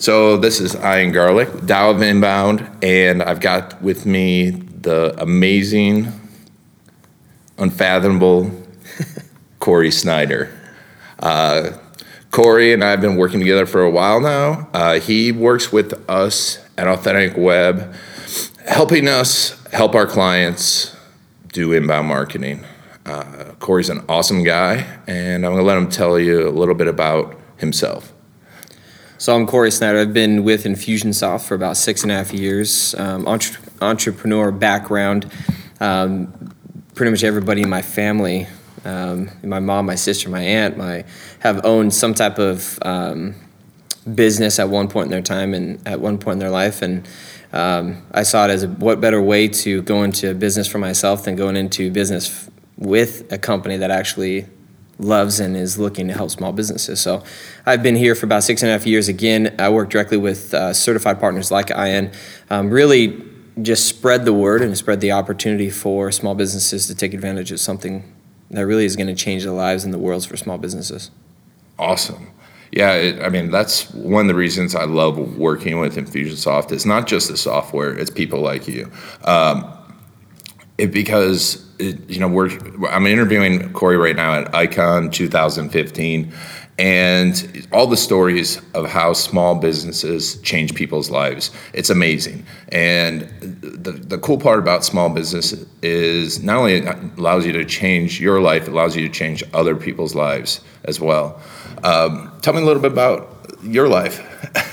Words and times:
So 0.00 0.38
this 0.38 0.60
is 0.60 0.74
Ian 0.76 1.12
Garlic, 1.12 1.66
Tao 1.66 1.90
of 1.90 2.00
Inbound, 2.00 2.66
and 2.82 3.22
I've 3.22 3.40
got 3.40 3.82
with 3.82 4.06
me 4.06 4.48
the 4.48 5.14
amazing, 5.20 6.10
unfathomable 7.58 8.50
Cory 9.60 9.90
Snyder. 9.90 10.58
Uh, 11.18 11.72
Cory 12.30 12.72
and 12.72 12.82
I 12.82 12.88
have 12.88 13.02
been 13.02 13.16
working 13.16 13.40
together 13.40 13.66
for 13.66 13.82
a 13.82 13.90
while 13.90 14.22
now. 14.22 14.70
Uh, 14.72 15.00
he 15.00 15.32
works 15.32 15.70
with 15.70 15.92
us 16.08 16.66
at 16.78 16.88
Authentic 16.88 17.36
Web, 17.36 17.94
helping 18.66 19.06
us 19.06 19.62
help 19.66 19.94
our 19.94 20.06
clients 20.06 20.96
do 21.52 21.74
inbound 21.74 22.08
marketing. 22.08 22.64
Uh, 23.04 23.52
Cory's 23.58 23.90
an 23.90 24.02
awesome 24.08 24.44
guy, 24.44 24.76
and 25.06 25.44
I'm 25.44 25.52
going 25.52 25.62
to 25.62 25.68
let 25.68 25.76
him 25.76 25.90
tell 25.90 26.18
you 26.18 26.48
a 26.48 26.56
little 26.56 26.74
bit 26.74 26.88
about 26.88 27.38
himself. 27.58 28.14
So 29.20 29.36
I'm 29.36 29.46
Cory 29.46 29.70
Snyder. 29.70 29.98
I've 29.98 30.14
been 30.14 30.44
with 30.44 30.64
Infusionsoft 30.64 31.42
for 31.42 31.54
about 31.54 31.76
six 31.76 32.04
and 32.04 32.10
a 32.10 32.14
half 32.14 32.32
years. 32.32 32.94
Um, 32.94 33.28
entre- 33.28 33.60
entrepreneur 33.82 34.50
background. 34.50 35.30
Um, 35.78 36.54
pretty 36.94 37.10
much 37.10 37.22
everybody 37.22 37.60
in 37.60 37.68
my 37.68 37.82
family, 37.82 38.46
um, 38.86 39.28
my 39.42 39.60
mom, 39.60 39.84
my 39.84 39.94
sister, 39.94 40.30
my 40.30 40.40
aunt, 40.40 40.78
my 40.78 41.04
have 41.40 41.66
owned 41.66 41.92
some 41.92 42.14
type 42.14 42.38
of 42.38 42.78
um, 42.80 43.34
business 44.14 44.58
at 44.58 44.70
one 44.70 44.88
point 44.88 45.08
in 45.08 45.10
their 45.10 45.20
time 45.20 45.52
and 45.52 45.86
at 45.86 46.00
one 46.00 46.16
point 46.16 46.36
in 46.36 46.38
their 46.38 46.48
life. 46.48 46.80
And 46.80 47.06
um, 47.52 48.02
I 48.12 48.22
saw 48.22 48.46
it 48.46 48.50
as 48.50 48.62
a, 48.62 48.68
what 48.68 49.02
better 49.02 49.20
way 49.20 49.48
to 49.48 49.82
go 49.82 50.02
into 50.02 50.32
business 50.32 50.66
for 50.66 50.78
myself 50.78 51.24
than 51.24 51.36
going 51.36 51.56
into 51.56 51.90
business 51.90 52.30
f- 52.30 52.50
with 52.78 53.30
a 53.30 53.36
company 53.36 53.76
that 53.76 53.90
actually 53.90 54.46
loves 55.00 55.40
and 55.40 55.56
is 55.56 55.78
looking 55.78 56.08
to 56.08 56.14
help 56.14 56.30
small 56.30 56.52
businesses. 56.52 57.00
So 57.00 57.22
I've 57.66 57.82
been 57.82 57.96
here 57.96 58.14
for 58.14 58.26
about 58.26 58.42
six 58.42 58.62
and 58.62 58.70
a 58.70 58.72
half 58.72 58.86
years. 58.86 59.08
Again, 59.08 59.54
I 59.58 59.68
work 59.68 59.90
directly 59.90 60.16
with 60.16 60.54
uh, 60.54 60.72
certified 60.72 61.20
partners 61.20 61.50
like 61.50 61.70
Ian, 61.70 62.12
um, 62.50 62.70
really 62.70 63.22
just 63.62 63.86
spread 63.86 64.24
the 64.24 64.32
word 64.32 64.62
and 64.62 64.76
spread 64.76 65.00
the 65.00 65.12
opportunity 65.12 65.70
for 65.70 66.10
small 66.12 66.34
businesses 66.34 66.86
to 66.86 66.94
take 66.94 67.14
advantage 67.14 67.52
of 67.52 67.60
something 67.60 68.04
that 68.50 68.66
really 68.66 68.84
is 68.84 68.96
going 68.96 69.06
to 69.06 69.14
change 69.14 69.44
the 69.44 69.52
lives 69.52 69.84
and 69.84 69.92
the 69.92 69.98
worlds 69.98 70.24
for 70.26 70.36
small 70.36 70.58
businesses. 70.58 71.10
Awesome. 71.78 72.30
Yeah, 72.72 72.92
it, 72.94 73.20
I 73.20 73.28
mean 73.28 73.50
that's 73.50 73.90
one 73.92 74.22
of 74.22 74.28
the 74.28 74.34
reasons 74.34 74.74
I 74.74 74.84
love 74.84 75.36
working 75.36 75.80
with 75.80 75.96
Infusionsoft. 75.96 76.70
It's 76.70 76.86
not 76.86 77.08
just 77.08 77.28
the 77.28 77.36
software; 77.36 77.92
it's 77.98 78.10
people 78.10 78.40
like 78.40 78.68
you. 78.68 78.90
Um, 79.24 79.76
it 80.80 80.92
because 80.92 81.64
it, 81.78 82.08
you 82.08 82.18
know 82.18 82.28
we're 82.28 82.50
I'm 82.88 83.06
interviewing 83.06 83.72
Cory 83.72 83.96
right 83.96 84.16
now 84.16 84.34
at 84.34 84.54
Icon 84.54 85.10
2015, 85.10 86.32
and 86.78 87.68
all 87.72 87.86
the 87.86 87.96
stories 87.96 88.60
of 88.72 88.88
how 88.88 89.12
small 89.12 89.54
businesses 89.54 90.40
change 90.40 90.74
people's 90.74 91.10
lives. 91.10 91.50
It's 91.74 91.90
amazing, 91.90 92.46
and 92.70 93.28
the 93.40 93.92
the 93.92 94.18
cool 94.18 94.38
part 94.38 94.58
about 94.58 94.84
small 94.84 95.10
business 95.10 95.52
is 95.82 96.42
not 96.42 96.56
only 96.56 96.74
it 96.76 97.18
allows 97.18 97.44
you 97.46 97.52
to 97.52 97.64
change 97.64 98.20
your 98.20 98.40
life, 98.40 98.62
it 98.62 98.72
allows 98.72 98.96
you 98.96 99.06
to 99.06 99.12
change 99.12 99.44
other 99.52 99.76
people's 99.76 100.14
lives 100.14 100.62
as 100.84 100.98
well. 100.98 101.40
Um, 101.84 102.32
tell 102.40 102.54
me 102.54 102.62
a 102.62 102.64
little 102.64 102.82
bit 102.82 102.92
about 102.92 103.36
your 103.62 103.88
life. 103.88 104.18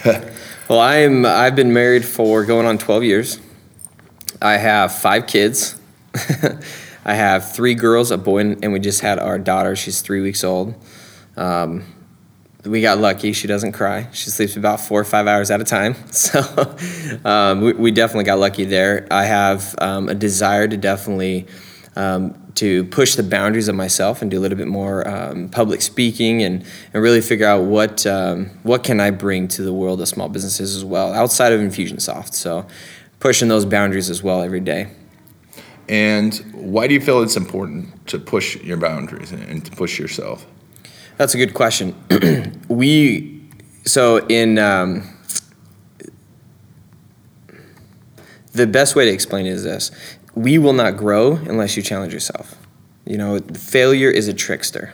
well, 0.69 0.79
I'm 0.79 1.25
I've 1.25 1.55
been 1.57 1.73
married 1.73 2.05
for 2.05 2.45
going 2.45 2.65
on 2.65 2.77
12 2.77 3.03
years. 3.03 3.39
I 4.41 4.57
have 4.57 4.93
five 4.93 5.27
kids. 5.27 5.75
I 7.05 7.13
have 7.13 7.53
three 7.53 7.73
girls, 7.73 8.11
a 8.11 8.17
boy, 8.17 8.39
and 8.39 8.73
we 8.73 8.79
just 8.79 9.01
had 9.01 9.19
our 9.19 9.39
daughter. 9.39 9.75
She's 9.75 10.01
three 10.01 10.21
weeks 10.21 10.43
old. 10.43 10.75
Um, 11.37 11.83
we 12.65 12.81
got 12.81 12.97
lucky. 12.97 13.33
She 13.33 13.47
doesn't 13.47 13.71
cry. 13.71 14.09
She 14.11 14.29
sleeps 14.29 14.57
about 14.57 14.81
four 14.81 14.99
or 14.99 15.05
five 15.05 15.27
hours 15.27 15.51
at 15.51 15.61
a 15.61 15.63
time. 15.63 15.95
So 16.11 16.41
um, 17.23 17.61
we, 17.61 17.73
we, 17.73 17.91
definitely 17.91 18.25
got 18.25 18.39
lucky 18.39 18.65
there. 18.65 19.07
I 19.09 19.25
have 19.25 19.75
um, 19.79 20.09
a 20.09 20.15
desire 20.15 20.67
to 20.67 20.75
definitely 20.75 21.45
um, 21.95 22.51
to 22.55 22.83
push 22.85 23.15
the 23.15 23.23
boundaries 23.23 23.67
of 23.67 23.75
myself 23.75 24.21
and 24.21 24.29
do 24.31 24.39
a 24.39 24.41
little 24.41 24.57
bit 24.57 24.67
more 24.67 25.07
um, 25.07 25.47
public 25.49 25.81
speaking 25.81 26.41
and, 26.43 26.65
and 26.93 27.03
really 27.03 27.21
figure 27.21 27.45
out 27.45 27.63
what 27.63 28.05
um, 28.05 28.47
what 28.63 28.83
can 28.83 28.99
I 28.99 29.11
bring 29.11 29.47
to 29.49 29.61
the 29.61 29.73
world 29.73 30.01
of 30.01 30.07
small 30.07 30.27
businesses 30.27 30.75
as 30.75 30.83
well 30.83 31.13
outside 31.13 31.53
of 31.53 31.61
Infusionsoft. 31.61 32.33
So 32.33 32.65
pushing 33.19 33.47
those 33.47 33.65
boundaries 33.65 34.09
as 34.09 34.21
well 34.21 34.41
every 34.41 34.59
day. 34.59 34.89
And 35.89 36.35
why 36.53 36.87
do 36.87 36.93
you 36.93 37.01
feel 37.01 37.21
it's 37.21 37.37
important 37.37 38.07
to 38.07 38.19
push 38.19 38.57
your 38.57 38.77
boundaries 38.77 39.31
and 39.31 39.63
to 39.65 39.71
push 39.71 39.99
yourself? 39.99 40.45
That's 41.17 41.33
a 41.33 41.37
good 41.37 41.53
question. 41.53 41.95
we, 42.67 43.41
so 43.85 44.25
in, 44.27 44.59
um, 44.59 45.17
the 48.51 48.67
best 48.67 48.95
way 48.95 49.05
to 49.05 49.11
explain 49.11 49.45
it 49.45 49.51
is 49.51 49.63
this 49.63 49.91
we 50.35 50.59
will 50.59 50.73
not 50.73 50.97
grow 50.97 51.33
unless 51.33 51.75
you 51.75 51.81
challenge 51.81 52.13
yourself. 52.13 52.55
You 53.05 53.17
know, 53.17 53.39
failure 53.39 54.09
is 54.09 54.27
a 54.27 54.33
trickster. 54.33 54.93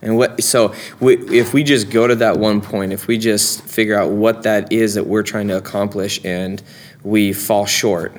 And 0.00 0.16
what 0.16 0.42
so 0.42 0.74
we, 0.98 1.16
if 1.28 1.54
we 1.54 1.62
just 1.62 1.90
go 1.90 2.08
to 2.08 2.16
that 2.16 2.38
one 2.38 2.60
point, 2.60 2.92
if 2.92 3.06
we 3.06 3.18
just 3.18 3.62
figure 3.62 3.96
out 3.96 4.10
what 4.10 4.42
that 4.42 4.72
is 4.72 4.94
that 4.94 5.06
we're 5.06 5.22
trying 5.22 5.46
to 5.48 5.56
accomplish 5.56 6.20
and 6.24 6.60
we 7.04 7.32
fall 7.32 7.66
short, 7.66 8.12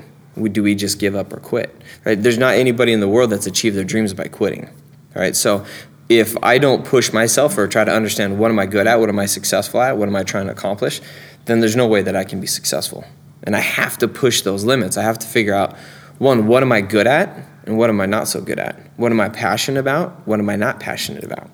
do 0.51 0.63
we 0.63 0.75
just 0.75 0.99
give 0.99 1.15
up 1.15 1.31
or 1.31 1.37
quit? 1.37 1.75
Right? 2.05 2.21
There's 2.21 2.37
not 2.37 2.55
anybody 2.55 2.93
in 2.93 2.99
the 2.99 3.07
world 3.07 3.29
that's 3.29 3.47
achieved 3.47 3.75
their 3.75 3.83
dreams 3.83 4.13
by 4.13 4.27
quitting. 4.27 4.69
Right? 5.15 5.35
So 5.35 5.65
if 6.09 6.35
I 6.43 6.57
don't 6.57 6.85
push 6.85 7.13
myself 7.13 7.57
or 7.57 7.67
try 7.67 7.83
to 7.83 7.91
understand 7.91 8.39
what 8.39 8.51
am 8.51 8.59
I 8.59 8.65
good 8.65 8.87
at, 8.87 8.99
what 8.99 9.09
am 9.09 9.19
I 9.19 9.25
successful 9.25 9.81
at, 9.81 9.97
what 9.97 10.07
am 10.07 10.15
I 10.15 10.23
trying 10.23 10.47
to 10.47 10.51
accomplish, 10.51 11.01
then 11.45 11.59
there's 11.59 11.75
no 11.75 11.87
way 11.87 12.01
that 12.01 12.15
I 12.15 12.23
can 12.23 12.41
be 12.41 12.47
successful. 12.47 13.05
And 13.43 13.55
I 13.55 13.59
have 13.59 13.97
to 13.99 14.07
push 14.07 14.41
those 14.41 14.63
limits. 14.63 14.97
I 14.97 15.03
have 15.03 15.19
to 15.19 15.27
figure 15.27 15.53
out 15.53 15.75
one, 16.17 16.47
what 16.47 16.63
am 16.63 16.71
I 16.71 16.81
good 16.81 17.07
at 17.07 17.35
and 17.65 17.77
what 17.77 17.89
am 17.89 17.99
I 18.01 18.05
not 18.05 18.27
so 18.27 18.41
good 18.41 18.59
at? 18.59 18.79
What 18.97 19.11
am 19.11 19.19
I 19.19 19.29
passionate 19.29 19.79
about? 19.79 20.27
What 20.27 20.39
am 20.39 20.49
I 20.49 20.55
not 20.55 20.79
passionate 20.79 21.23
about? 21.23 21.49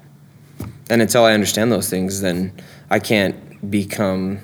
And 0.89 1.01
until 1.01 1.25
I 1.25 1.33
understand 1.33 1.71
those 1.71 1.89
things, 1.89 2.21
then 2.21 2.53
I 2.89 2.99
can't 2.99 3.69
become 3.69 4.39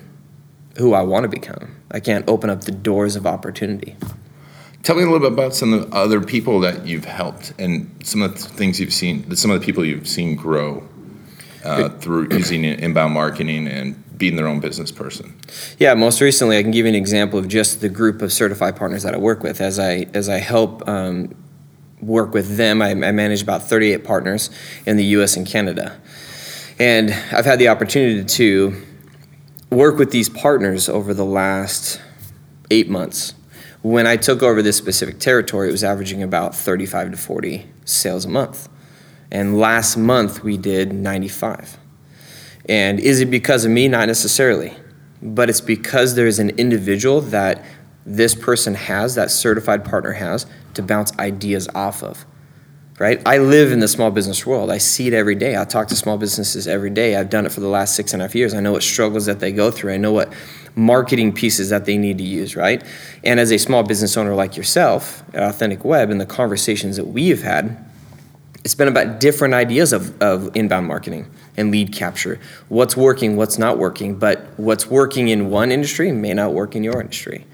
who 0.77 0.93
I 0.93 1.01
want 1.01 1.23
to 1.23 1.29
become. 1.29 1.75
I 1.91 1.99
can't 1.99 2.27
open 2.27 2.49
up 2.49 2.61
the 2.61 2.71
doors 2.71 3.15
of 3.15 3.25
opportunity. 3.25 3.95
Tell 4.85 4.95
me 4.95 5.01
a 5.01 5.05
little 5.07 5.19
bit 5.19 5.31
about 5.31 5.55
some 5.55 5.73
of 5.73 5.89
the 5.89 5.97
other 5.97 6.21
people 6.21 6.59
that 6.59 6.85
you've 6.85 7.05
helped 7.05 7.53
and 7.57 7.89
some 8.05 8.21
of 8.21 8.35
the 8.35 8.39
things 8.39 8.79
you've 8.79 8.93
seen, 8.93 9.35
some 9.35 9.49
of 9.49 9.59
the 9.59 9.65
people 9.65 9.83
you've 9.83 10.07
seen 10.07 10.35
grow 10.35 10.87
uh, 11.63 11.89
through 11.89 12.27
using 12.31 12.63
inbound 12.63 13.11
marketing 13.11 13.67
and 13.67 13.95
being 14.15 14.35
their 14.35 14.45
own 14.45 14.59
business 14.59 14.91
person. 14.91 15.35
Yeah, 15.79 15.95
most 15.95 16.21
recently, 16.21 16.59
I 16.59 16.61
can 16.61 16.69
give 16.69 16.85
you 16.85 16.89
an 16.89 16.95
example 16.95 17.39
of 17.39 17.47
just 17.47 17.81
the 17.81 17.89
group 17.89 18.21
of 18.21 18.31
certified 18.31 18.75
partners 18.75 19.01
that 19.01 19.15
I 19.15 19.17
work 19.17 19.41
with. 19.41 19.59
As 19.59 19.79
I 19.79 20.05
as 20.13 20.29
I 20.29 20.37
help 20.37 20.87
um, 20.87 21.33
work 21.99 22.35
with 22.35 22.55
them, 22.55 22.83
I, 22.83 22.91
I 22.91 23.11
manage 23.11 23.41
about 23.41 23.63
38 23.63 24.03
partners 24.03 24.51
in 24.85 24.97
the 24.97 25.05
U.S. 25.05 25.35
and 25.35 25.47
Canada, 25.47 25.99
and 26.77 27.09
I've 27.31 27.45
had 27.45 27.57
the 27.57 27.69
opportunity 27.69 28.23
to 28.23 28.83
work 29.71 29.97
with 29.97 30.11
these 30.11 30.29
partners 30.29 30.87
over 30.89 31.15
the 31.15 31.25
last 31.25 31.99
eight 32.69 32.87
months. 32.87 33.33
When 33.85 34.07
I 34.07 34.17
took 34.17 34.41
over 34.41 34.63
this 34.63 34.77
specific 34.77 35.19
territory, 35.19 35.69
it 35.69 35.71
was 35.71 35.83
averaging 35.83 36.23
about 36.23 36.55
35 36.55 37.11
to 37.11 37.17
40 37.17 37.67
sales 37.85 38.25
a 38.25 38.27
month. 38.27 38.67
And 39.29 39.59
last 39.59 39.95
month 39.95 40.43
we 40.43 40.57
did 40.57 40.91
95. 40.91 41.77
And 42.67 42.99
is 42.99 43.21
it 43.21 43.29
because 43.29 43.63
of 43.63 43.69
me? 43.69 43.87
Not 43.87 44.07
necessarily. 44.07 44.73
But 45.21 45.51
it's 45.51 45.61
because 45.61 46.15
there's 46.15 46.39
an 46.39 46.49
individual 46.57 47.21
that 47.21 47.63
this 48.07 48.33
person 48.33 48.73
has, 48.73 49.13
that 49.13 49.29
certified 49.29 49.85
partner 49.85 50.13
has, 50.13 50.47
to 50.73 50.81
bounce 50.81 51.15
ideas 51.19 51.69
off 51.75 52.01
of. 52.01 52.25
Right? 52.97 53.21
I 53.23 53.37
live 53.37 53.71
in 53.71 53.81
the 53.81 53.87
small 53.87 54.09
business 54.09 54.47
world. 54.47 54.71
I 54.71 54.79
see 54.79 55.09
it 55.09 55.13
every 55.13 55.35
day. 55.35 55.57
I 55.57 55.63
talk 55.63 55.89
to 55.89 55.95
small 55.95 56.17
businesses 56.17 56.67
every 56.67 56.89
day. 56.89 57.17
I've 57.17 57.29
done 57.29 57.45
it 57.45 57.51
for 57.51 57.59
the 57.59 57.67
last 57.67 57.95
six 57.95 58.13
and 58.13 58.21
a 58.23 58.25
half 58.25 58.33
years. 58.33 58.55
I 58.55 58.61
know 58.61 58.71
what 58.71 58.81
struggles 58.81 59.27
that 59.27 59.39
they 59.39 59.51
go 59.51 59.69
through. 59.69 59.93
I 59.93 59.97
know 59.97 60.13
what 60.13 60.33
marketing 60.75 61.33
pieces 61.33 61.69
that 61.69 61.85
they 61.85 61.97
need 61.97 62.17
to 62.17 62.23
use, 62.23 62.55
right? 62.55 62.83
And 63.23 63.39
as 63.39 63.51
a 63.51 63.57
small 63.57 63.83
business 63.83 64.17
owner 64.17 64.35
like 64.35 64.57
yourself 64.57 65.23
at 65.33 65.41
Authentic 65.41 65.85
Web 65.85 66.09
and 66.09 66.19
the 66.19 66.25
conversations 66.25 66.97
that 66.97 67.05
we 67.05 67.29
have 67.29 67.41
had, 67.41 67.77
it's 68.65 68.75
been 68.75 68.87
about 68.87 69.19
different 69.19 69.53
ideas 69.53 69.93
of, 69.93 70.19
of 70.21 70.55
inbound 70.55 70.87
marketing 70.87 71.29
and 71.55 71.71
lead 71.71 71.93
capture. 71.93 72.39
What's 72.67 72.97
working, 72.97 73.37
what's 73.37 73.57
not 73.57 73.77
working, 73.77 74.17
but 74.17 74.47
what's 74.57 74.87
working 74.87 75.27
in 75.27 75.49
one 75.49 75.71
industry 75.71 76.11
may 76.11 76.33
not 76.33 76.53
work 76.53 76.75
in 76.75 76.83
your 76.83 76.99
industry. 76.99 77.45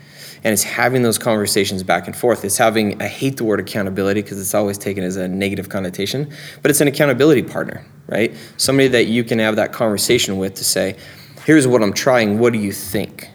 And 0.43 0.53
it's 0.53 0.63
having 0.63 1.03
those 1.03 1.19
conversations 1.19 1.83
back 1.83 2.07
and 2.07 2.15
forth. 2.15 2.43
It's 2.43 2.57
having, 2.57 2.99
I 3.01 3.07
hate 3.07 3.37
the 3.37 3.43
word 3.43 3.59
accountability 3.59 4.21
because 4.21 4.39
it's 4.39 4.55
always 4.55 4.77
taken 4.77 5.03
as 5.03 5.17
a 5.17 5.27
negative 5.27 5.69
connotation, 5.69 6.33
but 6.61 6.71
it's 6.71 6.81
an 6.81 6.87
accountability 6.87 7.43
partner, 7.43 7.85
right? 8.07 8.35
Somebody 8.57 8.87
that 8.87 9.05
you 9.05 9.23
can 9.23 9.37
have 9.39 9.57
that 9.57 9.73
conversation 9.73 10.37
with 10.37 10.55
to 10.55 10.63
say, 10.63 10.97
here's 11.45 11.67
what 11.67 11.81
I'm 11.83 11.93
trying, 11.93 12.39
what 12.39 12.53
do 12.53 12.59
you 12.59 12.71
think? 12.71 13.29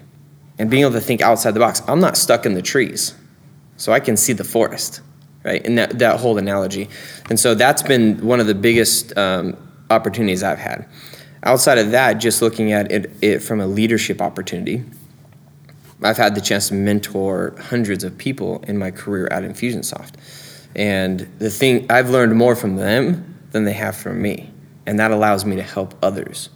And 0.58 0.70
being 0.70 0.82
able 0.82 0.93
to 0.93 1.00
think 1.00 1.20
outside 1.20 1.53
the 1.53 1.61
box. 1.61 1.82
I'm 1.87 2.00
not 2.00 2.17
stuck 2.17 2.47
in 2.47 2.55
the 2.55 2.62
trees, 2.62 3.14
so 3.76 3.93
I 3.93 4.00
can 4.00 4.17
see 4.17 4.32
the 4.32 4.44
forest, 4.44 5.00
right? 5.44 5.64
And 5.67 5.76
that, 5.79 5.99
that 5.99 6.20
whole 6.20 6.38
analogy. 6.38 6.88
And 7.29 7.38
so 7.38 7.55
that's 7.55 7.82
been 7.82 8.25
one 8.25 8.41
of 8.41 8.47
the 8.47 8.55
biggest 8.55 9.17
um, 9.19 9.56
opportunities 9.91 10.43
I've 10.43 10.58
had. 10.58 10.88
Outside 11.43 11.79
of 11.79 11.91
that, 11.91 12.14
just 12.14 12.43
looking 12.43 12.73
at 12.73 12.91
it, 12.91 13.12
it 13.23 13.38
from 13.41 13.61
a 13.61 13.67
leadership 13.67 14.20
opportunity, 14.20 14.82
I've 16.03 16.17
had 16.17 16.35
the 16.35 16.41
chance 16.41 16.69
to 16.69 16.75
mentor 16.75 17.55
hundreds 17.58 18.05
of 18.05 18.17
people 18.19 18.62
in 18.67 18.76
my 18.79 18.91
career 18.91 19.29
at 19.31 19.43
Infusionsoft. 19.43 20.14
And 20.75 21.20
the 21.38 21.50
thing 21.50 21.87
I've 21.91 22.11
learned 22.11 22.35
more 22.35 22.55
from 22.55 22.76
them 22.76 23.35
than 23.53 23.64
they 23.64 23.73
have 23.73 23.97
from 23.97 24.20
me. 24.20 24.50
And 24.85 24.99
that 24.99 25.11
allows 25.11 25.44
me 25.44 25.56
to 25.56 25.62
help 25.62 25.94
others. 26.03 26.50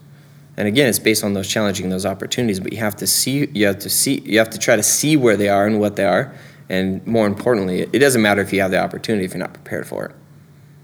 And 0.61 0.69
again, 0.69 0.91
it's 0.91 0.99
based 0.99 1.25
on 1.25 1.33
those 1.33 1.49
challenging 1.49 1.89
those 1.89 2.05
opportunities, 2.05 2.61
but 2.61 2.71
you 2.71 2.81
have 2.81 2.95
to 2.97 3.07
see 3.07 3.49
you 3.55 3.65
have 3.65 3.79
to 3.79 3.89
see 3.89 4.21
you 4.27 4.37
have 4.37 4.51
to 4.51 4.59
try 4.59 4.77
to 4.77 4.83
see 4.83 5.17
where 5.17 5.35
they 5.35 5.49
are 5.49 5.67
and 5.67 5.81
what 5.81 5.97
they 5.97 6.05
are. 6.05 6.35
And 6.69 7.05
more 7.07 7.27
importantly, 7.27 7.81
it 7.81 7.99
doesn't 7.99 8.21
matter 8.21 8.43
if 8.43 8.53
you 8.53 8.61
have 8.61 8.71
the 8.71 8.79
opportunity 8.79 9.25
if 9.25 9.33
you're 9.33 9.39
not 9.39 9.55
prepared 9.55 9.87
for 9.87 10.05
it. 10.05 10.15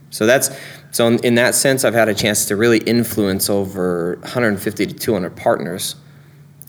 So 0.08 0.24
that's 0.24 0.48
so 0.92 1.06
in, 1.08 1.18
in 1.18 1.34
that 1.34 1.54
sense, 1.54 1.84
I've 1.84 1.92
had 1.92 2.08
a 2.08 2.14
chance 2.14 2.46
to 2.46 2.56
really 2.56 2.78
influence 2.78 3.50
over 3.50 4.16
150 4.22 4.86
to 4.86 4.94
200 4.94 5.36
partners 5.36 5.96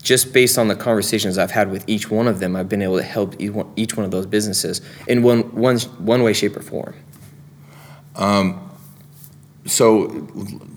just 0.02 0.34
based 0.34 0.58
on 0.58 0.68
the 0.68 0.76
conversations 0.76 1.38
I've 1.38 1.50
had 1.50 1.70
with 1.70 1.88
each 1.88 2.10
one 2.10 2.28
of 2.28 2.40
them, 2.40 2.56
I've 2.56 2.68
been 2.68 2.82
able 2.82 2.98
to 2.98 3.02
help 3.02 3.34
each 3.40 3.96
one 3.96 4.04
of 4.04 4.10
those 4.10 4.26
businesses 4.26 4.82
in 5.06 5.22
one, 5.22 5.40
one, 5.54 5.78
one 5.78 6.22
way, 6.22 6.34
shape, 6.34 6.58
or 6.58 6.62
form. 6.62 6.94
Um, 8.16 8.70
so, 9.64 10.08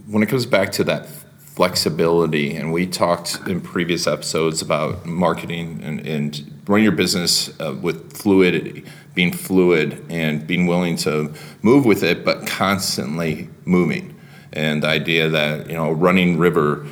when 0.07 0.23
it 0.23 0.27
comes 0.27 0.45
back 0.45 0.71
to 0.73 0.83
that 0.85 1.07
flexibility, 1.55 2.55
and 2.55 2.71
we 2.71 2.87
talked 2.87 3.39
in 3.47 3.61
previous 3.61 4.07
episodes 4.07 4.61
about 4.61 5.05
marketing 5.05 5.81
and, 5.83 5.99
and 6.07 6.61
running 6.67 6.83
your 6.83 6.93
business 6.93 7.49
uh, 7.59 7.75
with 7.81 8.13
fluidity, 8.13 8.85
being 9.13 9.33
fluid 9.33 10.03
and 10.09 10.47
being 10.47 10.65
willing 10.65 10.95
to 10.95 11.33
move 11.61 11.85
with 11.85 12.03
it, 12.03 12.23
but 12.23 12.47
constantly 12.47 13.49
moving. 13.65 14.17
And 14.53 14.83
the 14.83 14.87
idea 14.87 15.29
that, 15.29 15.67
you 15.67 15.73
know, 15.73 15.89
a 15.89 15.93
running 15.93 16.37
river 16.37 16.87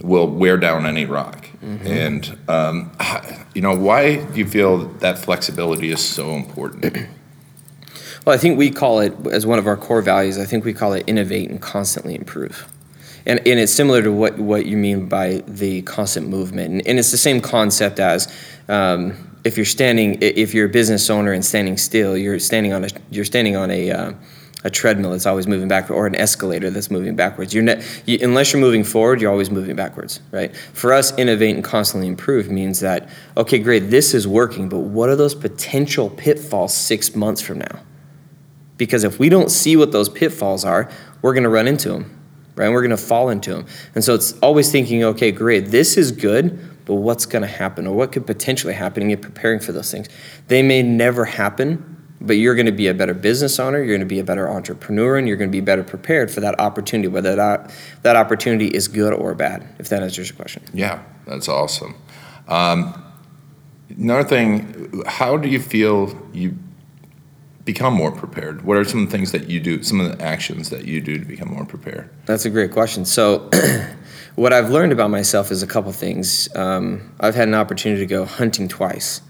will 0.00 0.28
wear 0.28 0.56
down 0.56 0.86
any 0.86 1.04
rock. 1.04 1.48
Mm-hmm. 1.62 1.86
And 1.86 2.38
um, 2.48 2.92
you 3.54 3.62
know, 3.62 3.74
why 3.74 4.16
do 4.24 4.38
you 4.38 4.46
feel 4.46 4.86
that 4.98 5.18
flexibility 5.18 5.90
is 5.90 6.04
so 6.04 6.30
important? 6.30 6.84
well, 8.26 8.34
I 8.34 8.38
think 8.38 8.58
we 8.58 8.70
call 8.70 9.00
it 9.00 9.14
as 9.32 9.46
one 9.46 9.58
of 9.58 9.66
our 9.66 9.76
core 9.76 10.02
values. 10.02 10.38
I 10.38 10.44
think 10.44 10.64
we 10.64 10.74
call 10.74 10.92
it 10.92 11.04
innovate 11.06 11.50
and 11.50 11.60
constantly 11.60 12.14
improve. 12.14 12.68
And, 13.26 13.40
and 13.40 13.58
it's 13.58 13.72
similar 13.72 14.02
to 14.02 14.12
what, 14.12 14.38
what 14.38 14.66
you 14.66 14.76
mean 14.76 15.08
by 15.08 15.42
the 15.46 15.82
constant 15.82 16.28
movement. 16.28 16.70
And, 16.70 16.86
and 16.86 16.98
it's 16.98 17.10
the 17.10 17.16
same 17.16 17.40
concept 17.40 17.98
as 17.98 18.32
um, 18.68 19.38
if 19.44 19.56
you're 19.56 19.66
standing, 19.66 20.18
if 20.20 20.54
you're 20.54 20.66
a 20.66 20.70
business 20.70 21.10
owner 21.10 21.32
and 21.32 21.44
standing 21.44 21.76
still, 21.76 22.16
you're 22.16 22.38
standing 22.38 22.72
on 22.72 22.84
a, 22.84 22.88
you're 23.10 23.24
standing 23.24 23.56
on 23.56 23.70
a, 23.70 23.90
uh, 23.90 24.12
a 24.64 24.70
treadmill 24.70 25.12
that's 25.12 25.26
always 25.26 25.46
moving 25.46 25.68
backward 25.68 25.94
or 25.94 26.06
an 26.06 26.16
escalator 26.16 26.70
that's 26.70 26.90
moving 26.90 27.14
backwards. 27.14 27.54
You're 27.54 27.62
ne- 27.62 27.82
you, 28.04 28.18
unless 28.22 28.52
you're 28.52 28.60
moving 28.60 28.82
forward, 28.82 29.20
you're 29.20 29.30
always 29.30 29.50
moving 29.50 29.76
backwards, 29.76 30.20
right? 30.32 30.54
For 30.56 30.92
us, 30.92 31.16
innovate 31.16 31.54
and 31.54 31.62
constantly 31.62 32.08
improve 32.08 32.50
means 32.50 32.80
that, 32.80 33.08
okay, 33.36 33.58
great, 33.60 33.90
this 33.90 34.14
is 34.14 34.26
working, 34.26 34.68
but 34.68 34.80
what 34.80 35.08
are 35.08 35.14
those 35.14 35.34
potential 35.34 36.10
pitfalls 36.10 36.74
six 36.74 37.14
months 37.14 37.40
from 37.40 37.58
now? 37.58 37.80
Because 38.76 39.04
if 39.04 39.18
we 39.18 39.28
don't 39.28 39.50
see 39.50 39.76
what 39.76 39.92
those 39.92 40.08
pitfalls 40.08 40.64
are, 40.64 40.90
we're 41.22 41.32
going 41.32 41.44
to 41.44 41.48
run 41.48 41.68
into 41.68 41.90
them, 41.90 42.15
right? 42.56 42.66
And 42.66 42.74
we're 42.74 42.82
going 42.82 42.90
to 42.90 42.96
fall 42.96 43.28
into 43.28 43.52
them. 43.52 43.66
And 43.94 44.02
so 44.02 44.14
it's 44.14 44.32
always 44.40 44.72
thinking, 44.72 45.04
okay, 45.04 45.30
great, 45.30 45.66
this 45.66 45.96
is 45.96 46.10
good, 46.10 46.58
but 46.84 46.94
what's 46.96 47.26
going 47.26 47.42
to 47.42 47.48
happen 47.48 47.86
or 47.86 47.94
what 47.94 48.12
could 48.12 48.26
potentially 48.26 48.74
happen 48.74 49.02
and 49.02 49.10
get 49.10 49.22
preparing 49.22 49.60
for 49.60 49.72
those 49.72 49.90
things. 49.90 50.08
They 50.48 50.62
may 50.62 50.82
never 50.82 51.24
happen, 51.24 51.96
but 52.20 52.34
you're 52.34 52.54
going 52.54 52.66
to 52.66 52.72
be 52.72 52.88
a 52.88 52.94
better 52.94 53.14
business 53.14 53.58
owner 53.58 53.78
you're 53.78 53.88
going 53.88 54.00
to 54.00 54.06
be 54.06 54.18
a 54.18 54.24
better 54.24 54.48
entrepreneur 54.48 55.18
and 55.18 55.28
you're 55.28 55.36
going 55.36 55.50
to 55.50 55.52
be 55.52 55.60
better 55.60 55.82
prepared 55.82 56.30
for 56.30 56.40
that 56.40 56.58
opportunity 56.58 57.08
whether 57.08 57.36
that, 57.36 57.70
that 58.02 58.16
opportunity 58.16 58.68
is 58.68 58.88
good 58.88 59.12
or 59.12 59.34
bad 59.34 59.68
if 59.78 59.88
that 59.88 60.02
answers 60.02 60.28
your 60.30 60.36
question 60.36 60.62
yeah 60.72 61.02
that's 61.26 61.48
awesome 61.48 61.94
um, 62.48 63.04
another 63.90 64.26
thing 64.26 65.02
how 65.06 65.36
do 65.36 65.48
you 65.48 65.60
feel 65.60 66.18
you 66.32 66.56
become 67.66 67.92
more 67.92 68.10
prepared 68.10 68.64
what 68.64 68.78
are 68.78 68.84
some 68.84 69.02
of 69.02 69.10
the 69.10 69.12
things 69.12 69.32
that 69.32 69.50
you 69.50 69.60
do 69.60 69.82
some 69.82 70.00
of 70.00 70.16
the 70.16 70.24
actions 70.24 70.70
that 70.70 70.86
you 70.86 71.02
do 71.02 71.18
to 71.18 71.24
become 71.26 71.48
more 71.48 71.66
prepared 71.66 72.08
that's 72.24 72.46
a 72.46 72.50
great 72.50 72.72
question 72.72 73.04
so 73.04 73.50
what 74.36 74.54
i've 74.54 74.70
learned 74.70 74.92
about 74.92 75.10
myself 75.10 75.50
is 75.50 75.62
a 75.62 75.66
couple 75.66 75.92
things 75.92 76.48
um, 76.56 77.12
i've 77.20 77.34
had 77.34 77.48
an 77.48 77.54
opportunity 77.54 78.00
to 78.00 78.06
go 78.06 78.24
hunting 78.24 78.66
twice 78.66 79.20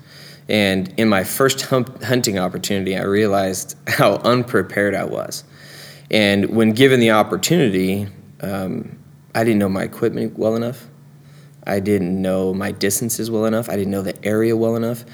and 0.49 0.93
in 0.97 1.09
my 1.09 1.25
first 1.25 1.63
hunting 1.63 2.39
opportunity, 2.39 2.97
I 2.97 3.03
realized 3.03 3.77
how 3.89 4.17
unprepared 4.17 4.95
I 4.95 5.05
was. 5.05 5.45
And 6.11 6.51
when 6.51 6.73
given 6.73 7.01
the 7.01 7.11
opportunity, 7.11 8.07
um, 8.41 8.97
I 9.35 9.43
didn't 9.43 9.59
know 9.59 9.69
my 9.69 9.83
equipment 9.83 10.39
well 10.39 10.55
enough. 10.55 10.87
I 11.67 11.81
didn't 11.81 12.23
know 12.23 12.55
my 12.55 12.71
distances 12.71 13.29
well 13.29 13.45
enough. 13.45 13.69
I 13.69 13.75
didn't 13.75 13.91
know 13.91 14.03
the 14.03 14.25
area 14.25 14.57
well 14.57 14.77
enough. 14.77 15.05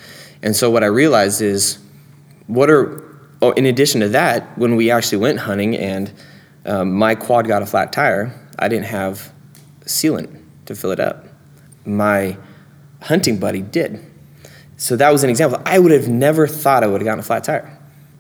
And 0.43 0.55
so 0.55 0.71
what 0.71 0.85
I 0.85 0.89
realized 0.89 1.41
is, 1.41 1.79
what 2.47 2.69
are, 2.69 3.03
oh, 3.43 3.51
in 3.51 3.67
addition 3.67 4.01
to 4.01 4.09
that, 4.09 4.57
when 4.57 4.77
we 4.77 4.91
actually 4.91 5.19
went 5.19 5.41
hunting 5.41 5.77
and 5.77 6.13
um, 6.65 6.93
my 6.93 7.15
quad 7.15 7.47
got 7.47 7.61
a 7.61 7.67
flat 7.67 7.93
tire, 7.93 8.33
I 8.59 8.69
didn't 8.69 8.87
have 8.87 9.33
sealant 9.81 10.41
to 10.67 10.75
fill 10.75 10.93
it 10.93 11.01
up. 11.01 11.27
My 11.85 12.37
hunting 13.03 13.39
buddy 13.39 13.61
did. 13.61 14.01
So 14.77 14.97
that 14.97 15.11
was 15.11 15.25
an 15.25 15.31
example. 15.31 15.61
I 15.67 15.79
would 15.79 15.93
have 15.93 16.09
never 16.09 16.47
thought 16.47 16.85
I 16.85 16.87
would 16.87 17.01
have 17.01 17.05
gotten 17.05 17.21
a 17.21 17.25
flat 17.25 17.45
tire. 17.45 17.79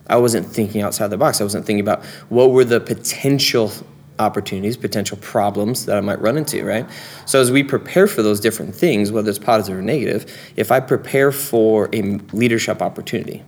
I 0.08 0.16
wasn't 0.16 0.46
thinking 0.46 0.82
outside 0.82 1.08
the 1.08 1.16
box. 1.16 1.40
I 1.40 1.44
wasn't 1.44 1.64
thinking 1.64 1.80
about 1.80 2.04
what 2.28 2.50
were 2.50 2.64
the 2.64 2.80
potential 2.80 3.72
opportunities, 4.18 4.76
potential 4.76 5.16
problems 5.18 5.86
that 5.86 5.96
I 5.96 6.00
might 6.00 6.20
run 6.20 6.36
into, 6.36 6.64
right? 6.64 6.86
So 7.24 7.40
as 7.40 7.50
we 7.50 7.62
prepare 7.62 8.06
for 8.06 8.22
those 8.22 8.40
different 8.40 8.74
things, 8.74 9.10
whether 9.10 9.30
it's 9.30 9.38
positive 9.38 9.78
or 9.78 9.82
negative, 9.82 10.26
if 10.56 10.70
I 10.70 10.80
prepare 10.80 11.32
for 11.32 11.88
a 11.92 12.02
leadership 12.32 12.82
opportunity, 12.82 13.42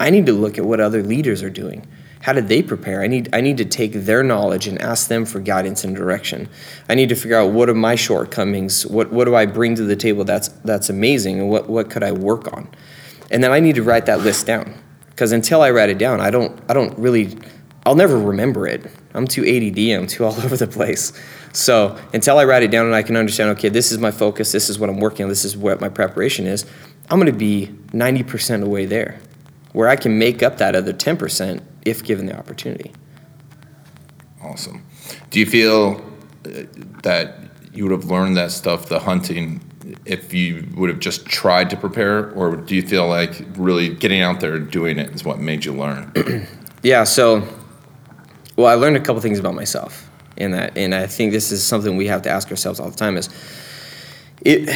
I 0.00 0.10
need 0.10 0.26
to 0.26 0.32
look 0.32 0.58
at 0.58 0.64
what 0.64 0.80
other 0.80 1.02
leaders 1.02 1.42
are 1.42 1.50
doing 1.50 1.86
how 2.24 2.32
did 2.32 2.48
they 2.48 2.62
prepare? 2.62 3.02
I 3.02 3.06
need 3.06 3.28
I 3.34 3.42
need 3.42 3.58
to 3.58 3.66
take 3.66 3.92
their 3.92 4.22
knowledge 4.22 4.66
and 4.66 4.80
ask 4.80 5.08
them 5.08 5.26
for 5.26 5.40
guidance 5.40 5.84
and 5.84 5.94
direction. 5.94 6.48
I 6.88 6.94
need 6.94 7.10
to 7.10 7.14
figure 7.14 7.36
out 7.36 7.52
what 7.52 7.68
are 7.68 7.74
my 7.74 7.96
shortcomings. 7.96 8.86
What 8.86 9.12
what 9.12 9.26
do 9.26 9.34
I 9.34 9.44
bring 9.44 9.74
to 9.74 9.82
the 9.82 9.94
table 9.94 10.24
that's 10.24 10.48
that's 10.64 10.88
amazing, 10.88 11.38
and 11.38 11.50
what 11.50 11.68
what 11.68 11.90
could 11.90 12.02
I 12.02 12.12
work 12.12 12.50
on? 12.50 12.66
And 13.30 13.44
then 13.44 13.52
I 13.52 13.60
need 13.60 13.74
to 13.74 13.82
write 13.82 14.06
that 14.06 14.20
list 14.20 14.46
down 14.46 14.72
because 15.10 15.32
until 15.32 15.60
I 15.60 15.70
write 15.70 15.90
it 15.90 15.98
down, 15.98 16.22
I 16.22 16.30
don't 16.30 16.58
I 16.66 16.72
don't 16.72 16.98
really 16.98 17.36
I'll 17.84 17.94
never 17.94 18.18
remember 18.18 18.66
it. 18.66 18.90
I'm 19.12 19.26
too 19.26 19.42
ADD. 19.42 20.00
I'm 20.00 20.06
too 20.06 20.24
all 20.24 20.32
over 20.44 20.56
the 20.56 20.66
place. 20.66 21.12
So 21.52 21.94
until 22.14 22.38
I 22.38 22.44
write 22.46 22.62
it 22.62 22.70
down 22.70 22.86
and 22.86 22.94
I 22.94 23.02
can 23.02 23.16
understand, 23.16 23.50
okay, 23.50 23.68
this 23.68 23.92
is 23.92 23.98
my 23.98 24.10
focus. 24.10 24.50
This 24.50 24.70
is 24.70 24.78
what 24.78 24.88
I'm 24.88 24.98
working 24.98 25.24
on. 25.24 25.28
This 25.28 25.44
is 25.44 25.58
what 25.58 25.82
my 25.82 25.90
preparation 25.90 26.46
is. 26.46 26.64
I'm 27.10 27.20
going 27.20 27.30
to 27.30 27.38
be 27.38 27.66
90% 27.88 28.54
of 28.54 28.60
the 28.62 28.68
way 28.70 28.86
there, 28.86 29.20
where 29.74 29.88
I 29.88 29.96
can 29.96 30.18
make 30.18 30.42
up 30.42 30.56
that 30.58 30.74
other 30.74 30.92
10% 30.92 31.60
if 31.84 32.02
given 32.02 32.26
the 32.26 32.38
opportunity. 32.38 32.92
Awesome. 34.40 34.86
Do 35.30 35.40
you 35.40 35.46
feel 35.46 36.00
uh, 36.46 36.62
that 37.02 37.38
you 37.74 37.82
would 37.82 37.92
have 37.92 38.04
learned 38.04 38.36
that 38.36 38.52
stuff, 38.52 38.86
the 38.86 39.00
hunting, 39.00 39.60
if 40.06 40.32
you 40.32 40.68
would 40.76 40.90
have 40.90 41.00
just 41.00 41.26
tried 41.26 41.70
to 41.70 41.76
prepare, 41.76 42.30
or 42.32 42.56
do 42.56 42.76
you 42.76 42.82
feel 42.82 43.08
like 43.08 43.44
really 43.56 43.92
getting 43.92 44.22
out 44.22 44.40
there 44.40 44.54
and 44.54 44.70
doing 44.70 44.98
it 44.98 45.12
is 45.12 45.24
what 45.24 45.40
made 45.40 45.64
you 45.64 45.72
learn? 45.72 46.46
yeah. 46.82 47.02
So, 47.02 47.46
well, 48.56 48.68
I 48.68 48.74
learned 48.74 48.96
a 48.96 49.00
couple 49.00 49.20
things 49.20 49.40
about 49.40 49.54
myself 49.54 50.08
in 50.36 50.52
that, 50.52 50.78
and 50.78 50.94
I 50.94 51.08
think 51.08 51.32
this 51.32 51.50
is 51.50 51.64
something 51.64 51.96
we 51.96 52.06
have 52.06 52.22
to 52.22 52.30
ask 52.30 52.48
ourselves 52.50 52.78
all 52.78 52.90
the 52.90 52.96
time: 52.96 53.16
is 53.16 53.28
it? 54.42 54.68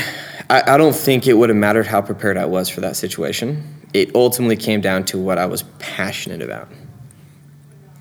I, 0.51 0.75
I 0.75 0.77
don't 0.77 0.97
think 0.97 1.29
it 1.29 1.35
would 1.35 1.51
have 1.51 1.59
mattered 1.59 1.87
how 1.87 2.03
prepared 2.03 2.37
I 2.37 2.47
was 2.47 2.69
for 2.69 2.81
that 2.81 2.97
situation. 2.97 3.78
It 3.95 4.15
ultimately 4.15 4.57
came 4.57 4.81
down 4.81 5.05
to 5.07 5.19
what 5.19 5.39
I 5.39 5.47
was 5.47 5.63
passionate 5.79 6.43
about 6.43 6.69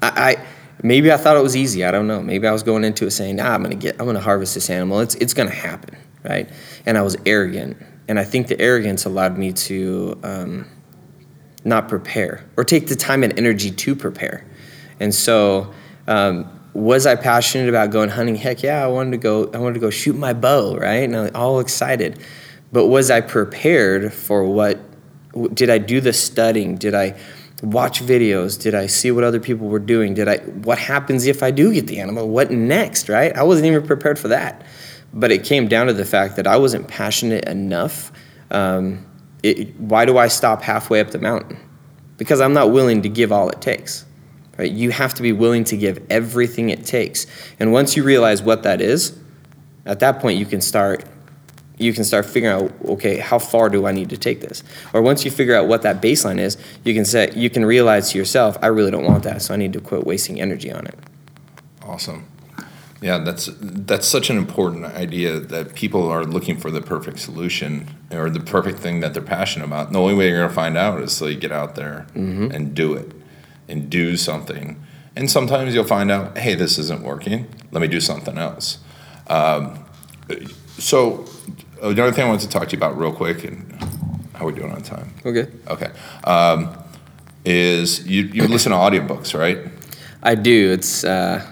I, 0.01 0.07
I 0.07 0.45
maybe 0.83 1.11
I 1.11 1.17
thought 1.17 1.37
it 1.37 1.43
was 1.43 1.55
easy. 1.55 1.85
I 1.85 1.91
don't 1.91 2.07
know. 2.07 2.21
Maybe 2.21 2.47
I 2.47 2.51
was 2.51 2.63
going 2.63 2.83
into 2.83 3.05
it 3.05 3.11
saying, 3.11 3.37
"Nah, 3.37 3.53
I'm 3.53 3.63
gonna 3.63 3.75
get, 3.75 3.99
I'm 3.99 4.05
gonna 4.05 4.19
harvest 4.19 4.55
this 4.55 4.69
animal. 4.69 4.99
It's 4.99 5.15
it's 5.15 5.33
gonna 5.33 5.49
happen, 5.49 5.97
right?" 6.23 6.49
And 6.85 6.97
I 6.97 7.01
was 7.01 7.17
arrogant, 7.25 7.77
and 8.07 8.19
I 8.19 8.23
think 8.23 8.47
the 8.47 8.59
arrogance 8.59 9.05
allowed 9.05 9.37
me 9.37 9.53
to 9.53 10.19
um, 10.23 10.65
not 11.63 11.87
prepare 11.87 12.45
or 12.57 12.63
take 12.63 12.87
the 12.87 12.95
time 12.95 13.23
and 13.23 13.37
energy 13.37 13.71
to 13.71 13.95
prepare. 13.95 14.45
And 14.99 15.13
so, 15.13 15.73
um, 16.07 16.49
was 16.73 17.05
I 17.05 17.15
passionate 17.15 17.69
about 17.69 17.91
going 17.91 18.09
hunting? 18.09 18.35
Heck 18.35 18.63
yeah, 18.63 18.83
I 18.83 18.87
wanted 18.87 19.11
to 19.11 19.17
go. 19.17 19.49
I 19.53 19.57
wanted 19.57 19.75
to 19.75 19.79
go 19.79 19.89
shoot 19.89 20.15
my 20.15 20.33
bow, 20.33 20.77
right? 20.77 21.03
And 21.03 21.15
I'm 21.15 21.31
all 21.35 21.59
excited. 21.59 22.19
But 22.71 22.87
was 22.87 23.09
I 23.09 23.21
prepared 23.21 24.13
for 24.13 24.43
what? 24.43 24.79
Did 25.53 25.69
I 25.69 25.77
do 25.77 26.01
the 26.01 26.13
studying? 26.13 26.75
Did 26.75 26.95
I 26.95 27.15
watch 27.61 28.01
videos? 28.01 28.61
Did 28.61 28.75
I 28.75 28.87
see 28.87 29.11
what 29.11 29.23
other 29.23 29.39
people 29.39 29.67
were 29.67 29.79
doing? 29.79 30.13
Did 30.13 30.27
I? 30.27 30.37
What 30.37 30.77
happens 30.77 31.25
if 31.25 31.43
I 31.43 31.51
do 31.51 31.73
get 31.73 31.87
the 31.87 31.99
animal? 31.99 32.29
What 32.29 32.51
next? 32.51 33.09
Right? 33.09 33.35
I 33.35 33.43
wasn't 33.43 33.67
even 33.67 33.85
prepared 33.85 34.19
for 34.19 34.29
that. 34.29 34.65
But 35.13 35.31
it 35.31 35.43
came 35.43 35.67
down 35.67 35.87
to 35.87 35.93
the 35.93 36.05
fact 36.05 36.35
that 36.35 36.47
I 36.47 36.57
wasn't 36.57 36.87
passionate 36.87 37.47
enough. 37.47 38.11
Um, 38.51 39.05
it, 39.43 39.79
why 39.79 40.05
do 40.05 40.17
I 40.17 40.27
stop 40.27 40.61
halfway 40.61 40.99
up 40.99 41.11
the 41.11 41.19
mountain? 41.19 41.57
Because 42.17 42.41
I'm 42.41 42.53
not 42.53 42.71
willing 42.71 43.01
to 43.03 43.09
give 43.09 43.31
all 43.31 43.49
it 43.49 43.61
takes. 43.61 44.05
Right? 44.57 44.71
You 44.71 44.91
have 44.91 45.13
to 45.15 45.21
be 45.21 45.31
willing 45.31 45.63
to 45.65 45.77
give 45.77 46.05
everything 46.09 46.69
it 46.69 46.85
takes. 46.85 47.27
And 47.59 47.71
once 47.71 47.95
you 47.95 48.03
realize 48.03 48.41
what 48.41 48.63
that 48.63 48.81
is, 48.81 49.17
at 49.85 49.99
that 49.99 50.19
point 50.19 50.39
you 50.39 50.45
can 50.45 50.61
start 50.61 51.05
you 51.77 51.93
can 51.93 52.03
start 52.03 52.25
figuring 52.25 52.63
out 52.63 52.71
okay 52.85 53.17
how 53.17 53.39
far 53.39 53.69
do 53.69 53.85
i 53.85 53.91
need 53.91 54.09
to 54.09 54.17
take 54.17 54.41
this? 54.41 54.63
Or 54.93 55.01
once 55.01 55.23
you 55.25 55.31
figure 55.31 55.55
out 55.55 55.67
what 55.67 55.81
that 55.83 56.01
baseline 56.01 56.39
is 56.39 56.57
you 56.83 56.93
can 56.93 57.05
say 57.05 57.31
you 57.35 57.49
can 57.49 57.65
realize 57.65 58.11
to 58.11 58.17
yourself 58.17 58.57
i 58.61 58.67
really 58.67 58.91
don't 58.91 59.05
want 59.05 59.23
that 59.23 59.41
so 59.41 59.53
i 59.53 59.57
need 59.57 59.73
to 59.73 59.81
quit 59.81 60.05
wasting 60.05 60.41
energy 60.41 60.71
on 60.71 60.87
it. 60.87 60.97
Awesome. 61.83 62.27
Yeah 63.01 63.19
that's 63.19 63.49
that's 63.61 64.07
such 64.07 64.29
an 64.29 64.37
important 64.37 64.85
idea 64.85 65.39
that 65.39 65.75
people 65.75 66.07
are 66.07 66.25
looking 66.25 66.57
for 66.57 66.71
the 66.71 66.81
perfect 66.81 67.19
solution 67.19 67.87
or 68.11 68.29
the 68.29 68.39
perfect 68.39 68.79
thing 68.79 69.01
that 69.01 69.13
they're 69.13 69.21
passionate 69.21 69.65
about. 69.65 69.87
And 69.87 69.95
the 69.95 69.99
only 69.99 70.15
way 70.15 70.29
you're 70.29 70.37
going 70.37 70.49
to 70.49 70.55
find 70.55 70.77
out 70.77 71.01
is 71.01 71.17
to 71.19 71.35
get 71.35 71.51
out 71.51 71.75
there 71.75 72.07
mm-hmm. 72.15 72.51
and 72.51 72.73
do 72.73 72.93
it 72.93 73.11
and 73.67 73.89
do 73.89 74.17
something. 74.17 74.81
And 75.15 75.29
sometimes 75.29 75.73
you'll 75.73 75.83
find 75.83 76.09
out 76.09 76.37
hey 76.37 76.55
this 76.55 76.79
isn't 76.79 77.03
working. 77.03 77.47
Let 77.71 77.81
me 77.81 77.87
do 77.87 77.99
something 77.99 78.37
else. 78.37 78.79
Um, 79.27 79.85
so 80.77 81.25
another 81.81 82.11
thing 82.11 82.25
I 82.25 82.27
wanted 82.27 82.41
to 82.41 82.49
talk 82.49 82.67
to 82.69 82.71
you 82.71 82.77
about 82.77 82.97
real 82.97 83.13
quick, 83.13 83.43
and 83.43 83.71
how 84.33 84.45
we're 84.45 84.51
doing 84.51 84.71
on 84.71 84.81
time? 84.81 85.13
Okay. 85.25 85.47
Okay. 85.67 85.91
Um, 86.23 86.77
is 87.45 88.05
you 88.07 88.23
you 88.23 88.47
listen 88.47 88.71
to 88.71 88.77
audiobooks, 88.77 89.37
right? 89.37 89.59
I 90.23 90.35
do. 90.35 90.71
It's 90.71 91.03
uh, 91.03 91.45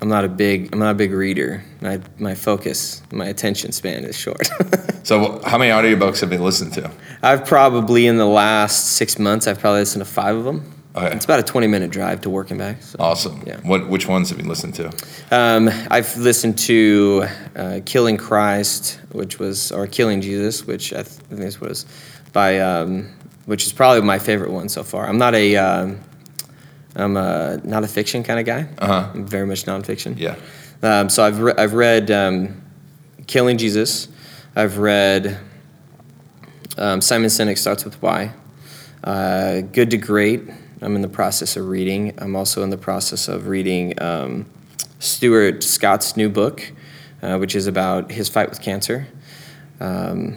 I'm 0.00 0.08
not 0.08 0.24
a 0.24 0.28
big 0.28 0.72
I'm 0.72 0.78
not 0.78 0.90
a 0.90 0.94
big 0.94 1.12
reader. 1.12 1.62
My 1.80 2.00
my 2.18 2.34
focus, 2.34 3.02
my 3.12 3.26
attention 3.26 3.72
span 3.72 4.04
is 4.04 4.18
short. 4.18 4.48
so 5.02 5.40
how 5.44 5.58
many 5.58 5.70
audiobooks 5.70 6.20
have 6.20 6.32
you 6.32 6.38
listened 6.38 6.72
to? 6.74 6.90
I've 7.22 7.46
probably 7.46 8.06
in 8.06 8.16
the 8.16 8.26
last 8.26 8.96
six 8.96 9.18
months 9.18 9.46
I've 9.46 9.58
probably 9.58 9.80
listened 9.80 10.04
to 10.04 10.10
five 10.10 10.36
of 10.36 10.44
them. 10.44 10.73
Okay. 10.96 11.12
It's 11.14 11.24
about 11.24 11.40
a 11.40 11.42
20 11.42 11.66
minute 11.66 11.90
drive 11.90 12.20
to 12.20 12.30
work 12.30 12.50
and 12.50 12.58
back. 12.58 12.80
So, 12.80 12.96
awesome. 13.00 13.42
Yeah. 13.44 13.58
What 13.64 13.88
which 13.88 14.06
ones 14.06 14.30
have 14.30 14.38
you 14.38 14.46
listened 14.46 14.74
to? 14.74 14.92
Um, 15.32 15.68
I've 15.90 16.16
listened 16.16 16.56
to 16.58 17.26
uh, 17.56 17.80
Killing 17.84 18.16
Christ, 18.16 19.00
which 19.10 19.40
was 19.40 19.72
or 19.72 19.88
Killing 19.88 20.20
Jesus, 20.20 20.66
which 20.66 20.92
I, 20.92 21.02
th- 21.02 21.08
I 21.08 21.28
think 21.28 21.40
this 21.40 21.60
was 21.60 21.84
by 22.32 22.60
um, 22.60 23.12
which 23.46 23.66
is 23.66 23.72
probably 23.72 24.02
my 24.02 24.20
favorite 24.20 24.52
one 24.52 24.68
so 24.68 24.84
far. 24.84 25.08
I'm 25.08 25.18
not 25.18 25.34
a 25.34 25.56
um, 25.56 26.00
I'm 26.94 27.16
a, 27.16 27.60
not 27.64 27.82
a 27.82 27.88
fiction 27.88 28.22
kind 28.22 28.38
of 28.38 28.46
guy. 28.46 28.68
Uh-huh. 28.78 29.10
I'm 29.14 29.26
very 29.26 29.48
much 29.48 29.64
nonfiction. 29.64 30.16
Yeah. 30.16 30.36
Um, 30.82 31.08
so 31.08 31.24
I've 31.24 31.40
re- 31.40 31.54
I've 31.58 31.74
read 31.74 32.12
um, 32.12 32.62
Killing 33.26 33.58
Jesus. 33.58 34.06
I've 34.54 34.78
read 34.78 35.40
um, 36.78 37.00
Simon 37.00 37.30
Sinek 37.30 37.58
starts 37.58 37.84
with 37.84 38.00
Why. 38.00 38.32
Uh, 39.02 39.62
Good 39.62 39.90
to 39.90 39.96
Great 39.96 40.42
I'm 40.84 40.96
in 40.96 41.02
the 41.02 41.08
process 41.08 41.56
of 41.56 41.66
reading. 41.66 42.12
I'm 42.18 42.36
also 42.36 42.62
in 42.62 42.68
the 42.68 42.76
process 42.76 43.26
of 43.26 43.48
reading 43.48 44.00
um, 44.02 44.44
Stuart 44.98 45.62
Scott's 45.62 46.14
new 46.14 46.28
book, 46.28 46.72
uh, 47.22 47.38
which 47.38 47.56
is 47.56 47.66
about 47.66 48.10
his 48.10 48.28
fight 48.28 48.50
with 48.50 48.60
cancer, 48.60 49.06
um, 49.80 50.36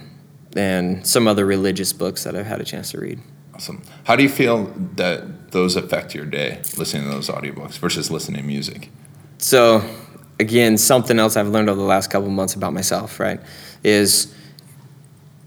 and 0.56 1.06
some 1.06 1.28
other 1.28 1.46
religious 1.46 1.92
books 1.92 2.24
that 2.24 2.34
I've 2.34 2.46
had 2.46 2.62
a 2.62 2.64
chance 2.64 2.92
to 2.92 3.00
read. 3.00 3.20
Awesome. 3.54 3.82
How 4.06 4.16
do 4.16 4.24
you 4.24 4.30
feel 4.30 4.74
that 4.96 5.52
those 5.52 5.76
affect 5.76 6.16
your 6.16 6.26
day, 6.26 6.62
listening 6.78 7.04
to 7.04 7.10
those 7.10 7.28
audiobooks 7.28 7.78
versus 7.78 8.10
listening 8.10 8.42
to 8.42 8.48
music? 8.48 8.90
So, 9.40 9.84
again, 10.40 10.78
something 10.78 11.20
else 11.20 11.36
I've 11.36 11.50
learned 11.50 11.70
over 11.70 11.80
the 11.80 11.86
last 11.86 12.10
couple 12.10 12.30
months 12.30 12.54
about 12.54 12.72
myself, 12.72 13.20
right, 13.20 13.42
is 13.84 14.34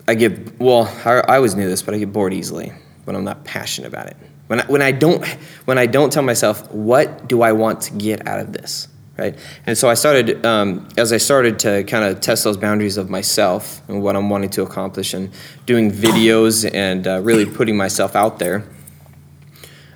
I 0.06 0.14
get, 0.14 0.60
well, 0.60 0.92
I, 1.06 1.20
I 1.20 1.36
always 1.36 1.54
knew 1.54 1.68
this, 1.68 1.80
but 1.80 1.94
I 1.94 1.98
get 1.98 2.12
bored 2.12 2.34
easily 2.34 2.72
when 3.04 3.16
I'm 3.16 3.24
not 3.24 3.44
passionate 3.44 3.88
about 3.88 4.08
it. 4.08 4.16
When 4.50 4.58
I, 4.58 4.64
when 4.66 4.82
I 4.82 4.90
don't 4.90 5.24
when 5.64 5.78
I 5.78 5.86
don't 5.86 6.12
tell 6.12 6.24
myself 6.24 6.68
what 6.72 7.28
do 7.28 7.42
I 7.42 7.52
want 7.52 7.82
to 7.82 7.92
get 7.92 8.26
out 8.26 8.40
of 8.40 8.52
this, 8.52 8.88
right? 9.16 9.38
And 9.64 9.78
so 9.78 9.88
I 9.88 9.94
started 9.94 10.44
um, 10.44 10.88
as 10.96 11.12
I 11.12 11.18
started 11.18 11.60
to 11.60 11.84
kind 11.84 12.04
of 12.04 12.20
test 12.20 12.42
those 12.42 12.56
boundaries 12.56 12.96
of 12.96 13.08
myself 13.08 13.80
and 13.86 14.02
what 14.02 14.16
I'm 14.16 14.28
wanting 14.28 14.50
to 14.50 14.62
accomplish, 14.62 15.14
and 15.14 15.30
doing 15.66 15.92
videos 15.92 16.68
and 16.74 17.06
uh, 17.06 17.20
really 17.20 17.46
putting 17.46 17.76
myself 17.76 18.16
out 18.16 18.40
there. 18.40 18.64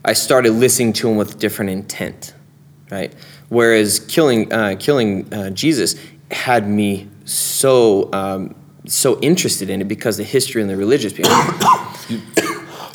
I 0.04 0.12
started 0.12 0.52
listening 0.52 0.92
to 0.92 1.08
them 1.08 1.16
with 1.16 1.40
different 1.40 1.72
intent, 1.72 2.32
right? 2.92 3.12
Whereas 3.48 3.98
killing 3.98 4.52
uh, 4.52 4.76
killing 4.78 5.34
uh, 5.34 5.50
Jesus 5.50 5.96
had 6.30 6.68
me 6.68 7.08
so 7.24 8.08
um, 8.12 8.54
so 8.86 9.18
interested 9.18 9.68
in 9.68 9.80
it 9.80 9.88
because 9.88 10.16
the 10.16 10.22
history 10.22 10.62
and 10.62 10.70
the 10.70 10.76
religious 10.76 11.12
behind 11.12 11.60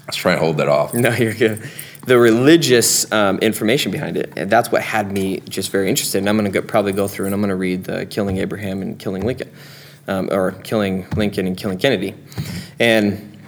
Let's 0.10 0.18
try 0.18 0.32
and 0.32 0.42
hold 0.42 0.58
that 0.58 0.68
off. 0.68 0.92
No, 0.96 1.12
you're 1.12 1.36
good. 1.36 1.70
The 2.08 2.18
religious 2.18 3.12
um, 3.12 3.38
information 3.44 3.92
behind 3.92 4.18
it, 4.18 4.34
and 4.36 4.50
that's 4.50 4.72
what 4.72 4.82
had 4.82 5.12
me 5.12 5.42
just 5.42 5.70
very 5.70 5.88
interested. 5.88 6.18
And 6.18 6.28
I'm 6.28 6.36
going 6.36 6.52
to 6.52 6.62
probably 6.64 6.94
go 6.94 7.08
through 7.08 7.28
and 7.28 7.36
I'm 7.36 7.42
going 7.42 7.50
to 7.50 7.56
read 7.56 7.84
the 7.84 8.08
Killing 8.08 8.38
Abraham 8.38 8.82
and 8.82 8.98
Killing 8.98 9.24
Lincoln, 9.24 9.52
um, 10.08 10.28
or 10.32 10.54
Killing 10.64 11.06
Lincoln 11.16 11.46
and 11.46 11.56
Killing 11.56 11.78
Kennedy. 11.78 12.16
And 12.80 13.40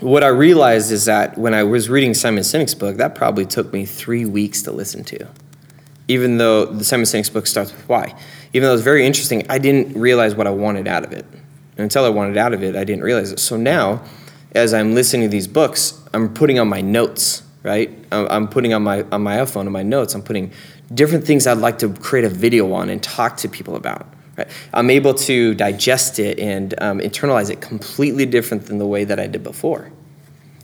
what 0.00 0.24
I 0.24 0.28
realized 0.28 0.90
is 0.90 1.04
that 1.04 1.36
when 1.36 1.52
I 1.52 1.64
was 1.64 1.90
reading 1.90 2.14
Simon 2.14 2.44
Sinek's 2.44 2.74
book, 2.74 2.96
that 2.96 3.14
probably 3.14 3.44
took 3.44 3.70
me 3.70 3.84
three 3.84 4.24
weeks 4.24 4.62
to 4.62 4.72
listen 4.72 5.04
to. 5.04 5.28
Even 6.08 6.38
though 6.38 6.64
the 6.64 6.82
Simon 6.82 7.04
Sinek's 7.04 7.28
book 7.28 7.46
starts 7.46 7.74
with 7.74 7.86
why. 7.90 8.18
Even 8.54 8.62
though 8.62 8.70
it 8.70 8.76
was 8.76 8.80
very 8.80 9.04
interesting, 9.04 9.44
I 9.50 9.58
didn't 9.58 10.00
realize 10.00 10.34
what 10.34 10.46
I 10.46 10.50
wanted 10.50 10.88
out 10.88 11.04
of 11.04 11.12
it. 11.12 11.26
And 11.30 11.80
until 11.80 12.06
I 12.06 12.08
wanted 12.08 12.38
out 12.38 12.54
of 12.54 12.62
it, 12.62 12.74
I 12.74 12.84
didn't 12.84 13.04
realize 13.04 13.32
it. 13.32 13.38
So 13.38 13.58
now, 13.58 14.02
as 14.54 14.72
I'm 14.72 14.94
listening 14.94 15.22
to 15.22 15.28
these 15.28 15.48
books, 15.48 16.00
I'm 16.12 16.32
putting 16.32 16.58
on 16.58 16.68
my 16.68 16.80
notes, 16.80 17.42
right? 17.62 17.90
I'm 18.12 18.48
putting 18.48 18.72
on 18.72 18.82
my 18.82 19.02
on 19.10 19.22
my 19.22 19.36
iPhone 19.38 19.62
and 19.62 19.72
my 19.72 19.82
notes. 19.82 20.14
I'm 20.14 20.22
putting 20.22 20.52
different 20.92 21.26
things 21.26 21.46
I'd 21.46 21.58
like 21.58 21.78
to 21.78 21.92
create 21.92 22.24
a 22.24 22.28
video 22.28 22.72
on 22.72 22.88
and 22.88 23.02
talk 23.02 23.36
to 23.38 23.48
people 23.48 23.74
about. 23.74 24.06
Right? 24.36 24.48
I'm 24.72 24.90
able 24.90 25.14
to 25.14 25.54
digest 25.54 26.18
it 26.18 26.38
and 26.38 26.74
um, 26.80 27.00
internalize 27.00 27.50
it 27.50 27.60
completely 27.60 28.26
different 28.26 28.66
than 28.66 28.78
the 28.78 28.86
way 28.86 29.04
that 29.04 29.18
I 29.18 29.26
did 29.26 29.42
before. 29.42 29.90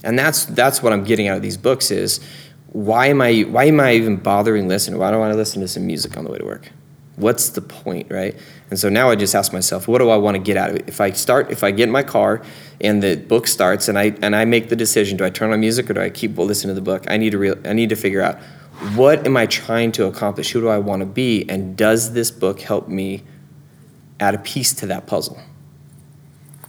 And 0.05 0.19
that's 0.19 0.45
that's 0.47 0.83
what 0.83 0.93
I'm 0.93 1.05
getting 1.05 1.29
out 1.29 1.37
of 1.37 1.43
these 1.43 1.57
books 1.57 1.91
is 1.91 2.21
why 2.69 3.07
am 3.07 3.21
I 3.21 3.41
why 3.43 3.65
am 3.65 3.81
I 3.81 3.95
even 3.95 4.17
bothering 4.17 4.69
listening? 4.69 5.01
Why 5.01 5.11
do 5.11 5.17
I 5.17 5.19
want 5.19 5.33
to 5.33 5.37
listen 5.37 5.61
to 5.63 5.69
some 5.69 5.87
music 5.87 6.17
on 6.17 6.25
the 6.25 6.31
way 6.31 6.39
to 6.39 6.45
work? 6.45 6.71
What's 7.17 7.51
the 7.51 7.61
point, 7.61 8.11
right? 8.11 8.37
And 8.71 8.79
so 8.79 8.89
now 8.89 9.11
I 9.11 9.17
just 9.17 9.35
ask 9.35 9.53
myself, 9.53 9.89
what 9.89 9.99
do 9.99 10.09
I 10.11 10.17
want 10.17 10.37
to 10.37 10.39
get 10.39 10.57
out 10.57 10.71
of 10.71 10.77
it? 10.77 10.85
If 10.87 11.01
I 11.01 11.11
start, 11.13 11.51
if 11.51 11.63
I 11.63 11.71
get 11.71 11.85
in 11.85 11.91
my 11.91 12.03
car 12.03 12.43
and 12.81 13.03
the 13.03 13.17
book 13.17 13.47
starts 13.47 13.89
and 13.89 13.99
I 13.99 14.15
and 14.23 14.35
I 14.35 14.45
make 14.45 14.69
the 14.69 14.77
decision, 14.77 15.19
do 15.19 15.25
I 15.25 15.31
turn 15.31 15.53
on 15.53 15.61
music 15.61 15.91
or 15.91 15.95
do 15.95 16.01
I 16.01 16.09
keep 16.09 16.39
listening 16.39 16.75
to 16.75 16.81
the 16.81 16.85
book? 16.85 17.05
I 17.11 17.17
need 17.17 17.31
to 17.31 17.39
real, 17.39 17.57
I 17.65 17.73
need 17.73 17.89
to 17.91 17.97
figure 17.97 18.23
out 18.23 18.39
what 18.95 19.27
am 19.27 19.37
I 19.37 19.47
trying 19.47 19.93
to 19.93 20.07
accomplish? 20.07 20.53
Who 20.53 20.61
do 20.61 20.69
I 20.69 20.79
want 20.79 21.01
to 21.01 21.07
be? 21.07 21.45
And 21.49 21.77
does 21.77 22.15
this 22.15 22.31
book 22.31 22.61
help 22.61 22.89
me 22.89 23.23
add 24.19 24.35
a 24.35 24.39
piece 24.39 24.73
to 24.75 24.87
that 24.87 25.07
puzzle? 25.07 25.41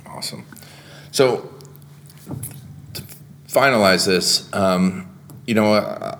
Awesome. 0.05 0.45
So 1.11 1.53
to 2.93 3.03
finalize 3.47 4.05
this, 4.05 4.51
um, 4.53 5.09
you 5.47 5.53
know, 5.53 5.73
uh, 5.73 6.19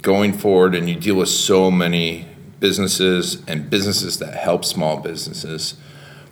going 0.00 0.32
forward, 0.32 0.74
and 0.74 0.88
you 0.88 0.94
deal 0.94 1.16
with 1.16 1.28
so 1.28 1.70
many 1.70 2.26
businesses 2.62 3.44
and 3.46 3.68
businesses 3.68 4.18
that 4.20 4.34
help 4.34 4.64
small 4.64 4.96
businesses. 4.96 5.74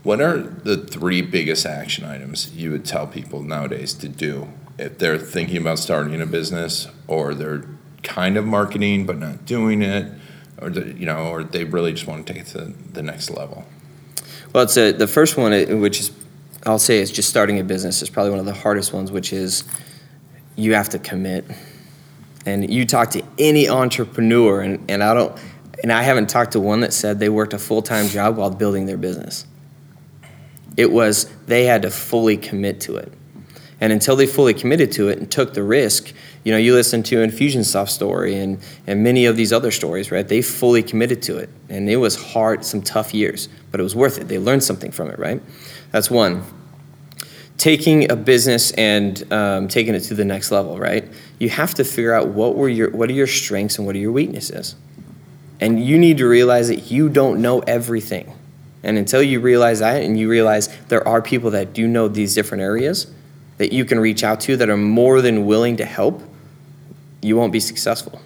What 0.03 0.23
are 0.23 0.39
the 0.39 0.79
three 0.79 1.21
biggest 1.21 1.67
action 1.67 2.07
items 2.07 2.51
you 2.55 2.71
would 2.71 2.87
tell 2.87 3.07
people 3.07 3.43
nowadays 3.43 3.93
to 3.95 4.09
do 4.09 4.49
if 4.79 4.97
they're 4.97 5.19
thinking 5.19 5.59
about 5.59 5.79
starting 5.79 6.19
a 6.23 6.25
business 6.25 6.89
or 7.07 7.35
they're 7.35 7.65
kind 8.03 8.39
of 8.39 8.47
marketing 8.47 9.05
but 9.05 9.19
not 9.19 9.45
doing 9.45 9.83
it, 9.83 10.11
or 10.59 10.71
the, 10.71 10.93
you 10.95 11.05
know, 11.05 11.27
or 11.27 11.45
they 11.45 11.65
really 11.65 11.93
just 11.93 12.07
want 12.07 12.27
to 12.27 12.33
take 12.33 12.43
it 12.43 12.49
to 12.49 12.73
the 12.93 13.03
next 13.03 13.29
level? 13.29 13.67
Well, 14.55 14.65
it's 14.65 14.79
a, 14.79 14.93
the 14.93 15.07
first 15.07 15.37
one, 15.37 15.53
which 15.81 16.01
is 16.01 16.11
I'll 16.65 16.79
say 16.79 16.99
is 16.99 17.11
just 17.11 17.29
starting 17.29 17.59
a 17.59 17.65
business 17.65 18.01
is 18.03 18.09
probably 18.09 18.31
one 18.31 18.41
of 18.41 18.47
the 18.47 18.55
hardest 18.55 18.93
ones, 18.93 19.11
which 19.11 19.33
is 19.33 19.65
you 20.57 20.75
have 20.75 20.89
to 20.91 20.99
commit. 20.99 21.45
And 22.47 22.73
you 22.73 22.87
talk 22.87 23.11
to 23.11 23.23
any 23.39 23.69
entrepreneur, 23.69 24.63
and, 24.63 24.91
and 24.91 25.03
I 25.03 25.13
don't 25.13 25.39
and 25.83 25.93
I 25.93 26.03
haven't 26.03 26.29
talked 26.29 26.53
to 26.53 26.61
one 26.61 26.81
that 26.81 26.93
said 26.93 27.19
they 27.19 27.29
worked 27.29 27.53
a 27.53 27.59
full 27.59 27.83
time 27.83 28.09
job 28.09 28.37
while 28.37 28.51
building 28.51 28.87
their 28.87 28.97
business. 28.97 29.47
It 30.77 30.91
was 30.91 31.31
they 31.47 31.65
had 31.65 31.83
to 31.83 31.91
fully 31.91 32.37
commit 32.37 32.81
to 32.83 32.97
it. 32.97 33.13
And 33.81 33.93
until 33.93 34.15
they 34.15 34.27
fully 34.27 34.53
committed 34.53 34.93
to 34.93 35.09
it 35.09 35.19
and 35.19 35.31
took 35.31 35.55
the 35.55 35.63
risk, 35.63 36.13
you 36.45 36.53
know, 36.53 36.59
you 36.59 36.75
listen 36.75 37.03
to 37.05 37.17
Infusionsoft 37.17 37.89
story 37.89 38.37
and, 38.37 38.59
and 38.87 39.03
many 39.03 39.25
of 39.25 39.37
these 39.37 39.53
other 39.55 39.71
stories, 39.71 40.11
right? 40.11 40.27
They 40.27 40.43
fully 40.43 40.83
committed 40.83 41.23
to 41.23 41.39
it. 41.39 41.49
And 41.71 41.89
it 41.89 41.97
was 41.97 42.33
hard, 42.33 42.65
some 42.65 42.83
tough 42.83 43.15
years, 43.15 43.49
but 43.71 43.81
it 43.81 43.83
was 43.83 43.97
worth 43.97 44.19
it. 44.19 44.29
They 44.29 44.39
learned 44.39 44.63
something 44.63 44.91
from 44.91 45.09
it, 45.11 45.19
right? 45.19 45.43
That's 45.93 46.11
one. 46.11 46.45
Taking 47.57 48.11
a 48.11 48.17
business 48.17 48.71
and 48.73 49.31
um, 49.33 49.69
taking 49.69 49.95
it 49.95 50.01
to 50.01 50.15
the 50.15 50.25
next 50.25 50.51
level, 50.51 50.79
right? 50.79 51.11
You 51.39 51.49
have 51.49 51.75
to 51.75 51.85
figure 51.85 52.13
out 52.13 52.29
what 52.29 52.57
were 52.57 52.69
your 52.69 52.91
what 52.91 53.11
are 53.11 53.15
your 53.15 53.27
strengths 53.27 53.77
and 53.77 53.87
what 53.87 53.95
are 53.95 53.99
your 53.99 54.13
weaknesses. 54.13 54.77
And 55.61 55.85
you 55.85 55.99
need 55.99 56.19
to 56.19 56.27
realize 56.27 56.69
that 56.69 56.91
you 56.91 57.09
don't 57.09 57.41
know 57.41 57.61
everything. 57.61 58.33
And 58.83 58.97
until 58.97 59.23
you 59.23 59.41
realize 59.41 59.81
that 59.81 60.03
and 60.03 60.19
you 60.19 60.29
realize 60.29 60.69
there 60.89 61.07
are 61.07 61.21
people 61.21 61.51
that 61.51 61.75
do 61.75 61.87
know 61.87 62.09
these 62.09 62.35
different 62.35 62.63
areas 62.63 63.13
that 63.59 63.73
you 63.73 63.85
can 63.85 64.01
reach 64.01 64.25
out 64.25 64.41
to 64.41 64.57
that 64.57 64.71
are 64.71 64.77
more 64.77 65.21
than 65.21 65.45
willing 65.45 65.77
to 65.77 65.85
help, 65.85 66.23
you 67.21 67.37
won't 67.37 67.53
be 67.53 67.61
successful. 67.61 68.21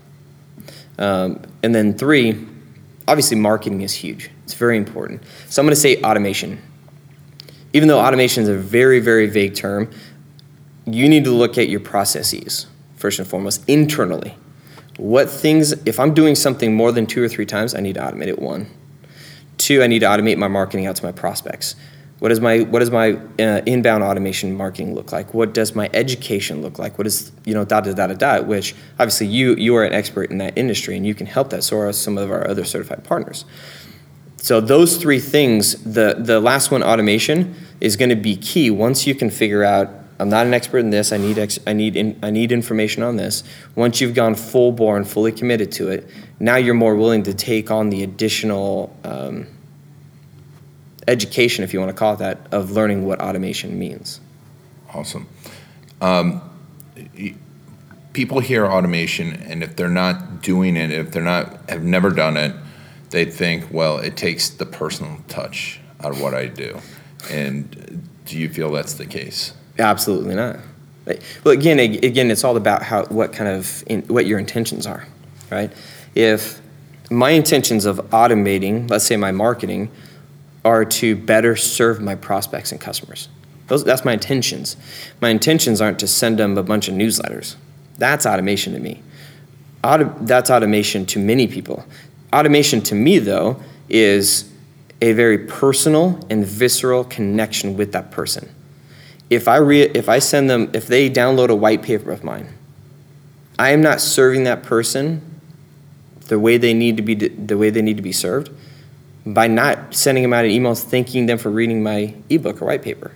Um, 0.96 1.42
and 1.64 1.74
then 1.74 1.98
three, 1.98 2.46
obviously 3.08 3.36
marketing 3.36 3.80
is 3.80 3.92
huge. 3.92 4.30
It's 4.44 4.54
very 4.54 4.76
important. 4.76 5.24
So 5.48 5.60
I'm 5.60 5.66
going 5.66 5.74
to 5.74 5.80
say 5.80 6.00
automation. 6.02 6.62
Even 7.72 7.88
though 7.88 7.98
automation 7.98 8.44
is 8.44 8.48
a 8.48 8.56
very, 8.56 9.00
very 9.00 9.26
vague 9.26 9.56
term, 9.56 9.90
you 10.86 11.08
need 11.08 11.24
to 11.24 11.32
look 11.32 11.58
at 11.58 11.68
your 11.68 11.80
processes 11.80 12.66
first 12.94 13.18
and 13.18 13.26
foremost 13.26 13.68
internally. 13.68 14.36
What 14.96 15.28
things, 15.28 15.72
if 15.84 15.98
I'm 15.98 16.14
doing 16.14 16.34
something 16.34 16.74
more 16.74 16.92
than 16.92 17.06
two 17.06 17.22
or 17.22 17.28
three 17.28 17.46
times, 17.46 17.74
I 17.74 17.80
need 17.80 17.94
to 17.94 18.00
automate 18.00 18.28
it 18.28 18.38
one. 18.38 18.68
Two, 19.58 19.82
I 19.82 19.86
need 19.86 20.00
to 20.00 20.06
automate 20.06 20.38
my 20.38 20.48
marketing 20.48 20.86
out 20.86 20.96
to 20.96 21.04
my 21.04 21.12
prospects. 21.12 21.74
what 22.20 22.32
is 22.32 22.40
my 22.40 22.60
what 22.60 22.78
does 22.78 22.90
my 22.90 23.12
uh, 23.38 23.60
inbound 23.66 24.02
automation 24.02 24.54
marketing 24.56 24.94
look 24.94 25.12
like? 25.12 25.34
What 25.34 25.52
does 25.52 25.74
my 25.74 25.90
education 25.92 26.62
look 26.62 26.78
like? 26.78 26.96
What 26.96 27.06
is 27.06 27.32
you 27.44 27.54
know 27.54 27.64
da 27.64 27.80
da 27.80 27.92
da 27.92 28.06
da 28.06 28.14
da? 28.14 28.42
Which 28.42 28.74
obviously 28.98 29.26
you 29.26 29.54
you 29.56 29.76
are 29.76 29.84
an 29.84 29.92
expert 29.92 30.30
in 30.30 30.38
that 30.38 30.56
industry 30.56 30.96
and 30.96 31.04
you 31.04 31.14
can 31.14 31.26
help 31.26 31.50
that. 31.50 31.64
So 31.64 31.76
are 31.78 31.92
some 31.92 32.16
of 32.16 32.30
our 32.30 32.48
other 32.48 32.64
certified 32.64 33.04
partners. 33.04 33.44
So 34.36 34.60
those 34.60 34.96
three 34.96 35.20
things, 35.20 35.82
the 35.84 36.16
the 36.18 36.40
last 36.40 36.70
one, 36.70 36.82
automation, 36.82 37.54
is 37.80 37.96
going 37.96 38.10
to 38.10 38.16
be 38.16 38.36
key. 38.36 38.70
Once 38.70 39.06
you 39.06 39.14
can 39.14 39.30
figure 39.30 39.64
out, 39.64 39.90
I'm 40.18 40.28
not 40.28 40.47
an 40.47 40.54
expert 40.54 40.78
in 40.78 40.90
this. 40.90 41.12
I 41.12 41.16
need 41.16 41.38
ex- 41.38 41.59
I 41.66 41.73
need 41.73 41.97
in, 41.97 42.18
I 42.23 42.30
need 42.30 42.52
information 42.52 43.02
on 43.02 43.16
this. 43.16 43.42
Once 43.75 44.00
you've 44.00 44.14
gone 44.14 44.35
full 44.35 44.73
bore 44.73 44.97
and 44.97 45.09
fully 45.09 45.33
committed 45.33 45.73
to 45.73 45.88
it, 45.88 46.09
now 46.38 46.56
you're 46.56 46.75
more 46.75 46.94
willing 46.94 47.25
to 47.25 47.35
take 47.35 47.71
on 47.71 47.90
the 47.90 48.02
additional. 48.02 48.97
Um, 49.04 49.47
education, 51.09 51.64
if 51.64 51.73
you 51.73 51.80
want 51.80 51.90
to 51.90 51.97
call 51.97 52.14
it 52.14 52.18
that, 52.18 52.38
of 52.52 52.71
learning 52.71 53.04
what 53.04 53.21
automation 53.21 53.78
means. 53.78 54.21
Awesome. 54.92 55.26
Um, 56.00 56.42
people 58.12 58.40
hear 58.40 58.66
automation, 58.66 59.35
and 59.42 59.62
if 59.62 59.76
they're 59.76 59.88
not 59.88 60.42
doing 60.42 60.76
it, 60.76 60.90
if 60.90 61.11
they're 61.11 61.23
not 61.23 61.68
have 61.68 61.83
never 61.83 62.11
done 62.11 62.37
it, 62.37 62.54
they 63.11 63.25
think, 63.25 63.73
well, 63.73 63.99
it 63.99 64.16
takes 64.16 64.49
the 64.49 64.66
personal 64.66 65.18
touch 65.28 65.80
out 66.00 66.12
of 66.12 66.21
what 66.21 66.35
I 66.35 66.47
do. 66.47 66.80
And 67.30 68.09
do 68.25 68.38
you 68.38 68.49
feel 68.49 68.71
that's 68.73 68.94
the 68.94 69.06
case? 69.06 69.54
Absolutely 69.78 70.35
not. 70.35 70.59
Well, 71.45 71.52
again, 71.52 71.78
again, 71.78 72.31
it's 72.31 72.45
all 72.45 72.57
about 72.57 72.83
how 72.83 73.04
what 73.07 73.33
kind 73.33 73.50
of 73.50 73.85
in, 73.87 74.02
what 74.02 74.26
your 74.26 74.38
intentions 74.38 74.87
are, 74.87 75.07
right? 75.50 75.71
If 76.14 76.61
my 77.11 77.31
intentions 77.31 77.85
of 77.85 77.99
automating, 78.11 78.88
let's 78.88 79.04
say 79.04 79.16
my 79.16 79.31
marketing, 79.33 79.90
are 80.64 80.85
to 80.85 81.14
better 81.14 81.57
serve 81.57 82.00
my 82.00 82.14
prospects 82.14 82.73
and 82.73 82.81
customers. 82.81 83.28
Those, 83.66 83.85
that's 83.85 84.04
my 84.04 84.14
intentions. 84.14 84.76
My 85.21 85.28
intentions 85.28 85.81
aren't 85.81 85.99
to 85.99 86.07
send 86.07 86.38
them 86.38 86.57
a 86.57 86.62
bunch 86.62 86.88
of 86.88 86.95
newsletters. 86.95 87.57
That's 87.99 88.25
automation 88.25 88.73
to 88.73 88.81
me. 88.81 89.02
Auto, 89.83 90.14
that's 90.23 90.50
automation 90.50 91.04
to 91.07 91.19
many 91.19 91.47
people. 91.47 91.84
Automation 92.32 92.80
to 92.82 92.95
me, 92.95 93.19
though, 93.19 93.60
is 93.89 94.50
a 95.02 95.13
very 95.13 95.39
personal 95.39 96.19
and 96.30 96.47
visceral 96.47 97.04
connection 97.04 97.76
with 97.76 97.93
that 97.93 98.10
person. 98.10 98.49
If 99.30 99.49
I, 99.49 99.56
re, 99.56 99.82
if 99.82 100.08
I 100.08 100.19
send 100.19 100.50
them, 100.50 100.71
if 100.75 100.87
they 100.87 101.10
download 101.10 101.49
a 101.49 101.54
white 101.54 101.82
paper 101.82 102.10
of 102.10 102.23
mine, 102.23 102.49
I 103.58 103.71
am 103.71 103.80
not 103.80 104.00
serving 104.00 104.45
that 104.45 104.63
person 104.63 105.41
the 106.28 106.39
way 106.39 106.56
they 106.56 106.75
need 106.75 106.97
to 106.97 107.02
be, 107.02 107.15
the 107.15 107.56
way 107.56 107.71
they 107.71 107.82
need 107.82 107.97
to 107.97 108.02
be 108.02 108.13
served 108.13 108.50
by 109.26 109.47
not 109.47 109.95
sending 109.95 110.23
them 110.23 110.32
out 110.32 110.45
an 110.45 110.50
email 110.50 110.75
thanking 110.75 111.26
them 111.26 111.39
for 111.39 111.50
reading 111.50 111.82
my 111.82 112.15
ebook 112.28 112.60
or 112.60 112.67
white 112.67 112.82
paper. 112.82 113.13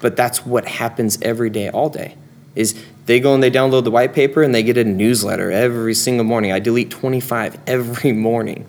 But 0.00 0.16
that's 0.16 0.44
what 0.44 0.66
happens 0.66 1.18
every 1.22 1.48
day, 1.48 1.70
all 1.70 1.88
day. 1.88 2.16
Is 2.54 2.74
they 3.06 3.18
go 3.20 3.34
and 3.34 3.42
they 3.42 3.50
download 3.50 3.84
the 3.84 3.90
white 3.90 4.12
paper 4.12 4.42
and 4.42 4.54
they 4.54 4.62
get 4.62 4.76
a 4.76 4.84
newsletter 4.84 5.50
every 5.50 5.94
single 5.94 6.24
morning. 6.24 6.52
I 6.52 6.58
delete 6.58 6.90
25 6.90 7.58
every 7.66 8.12
morning. 8.12 8.66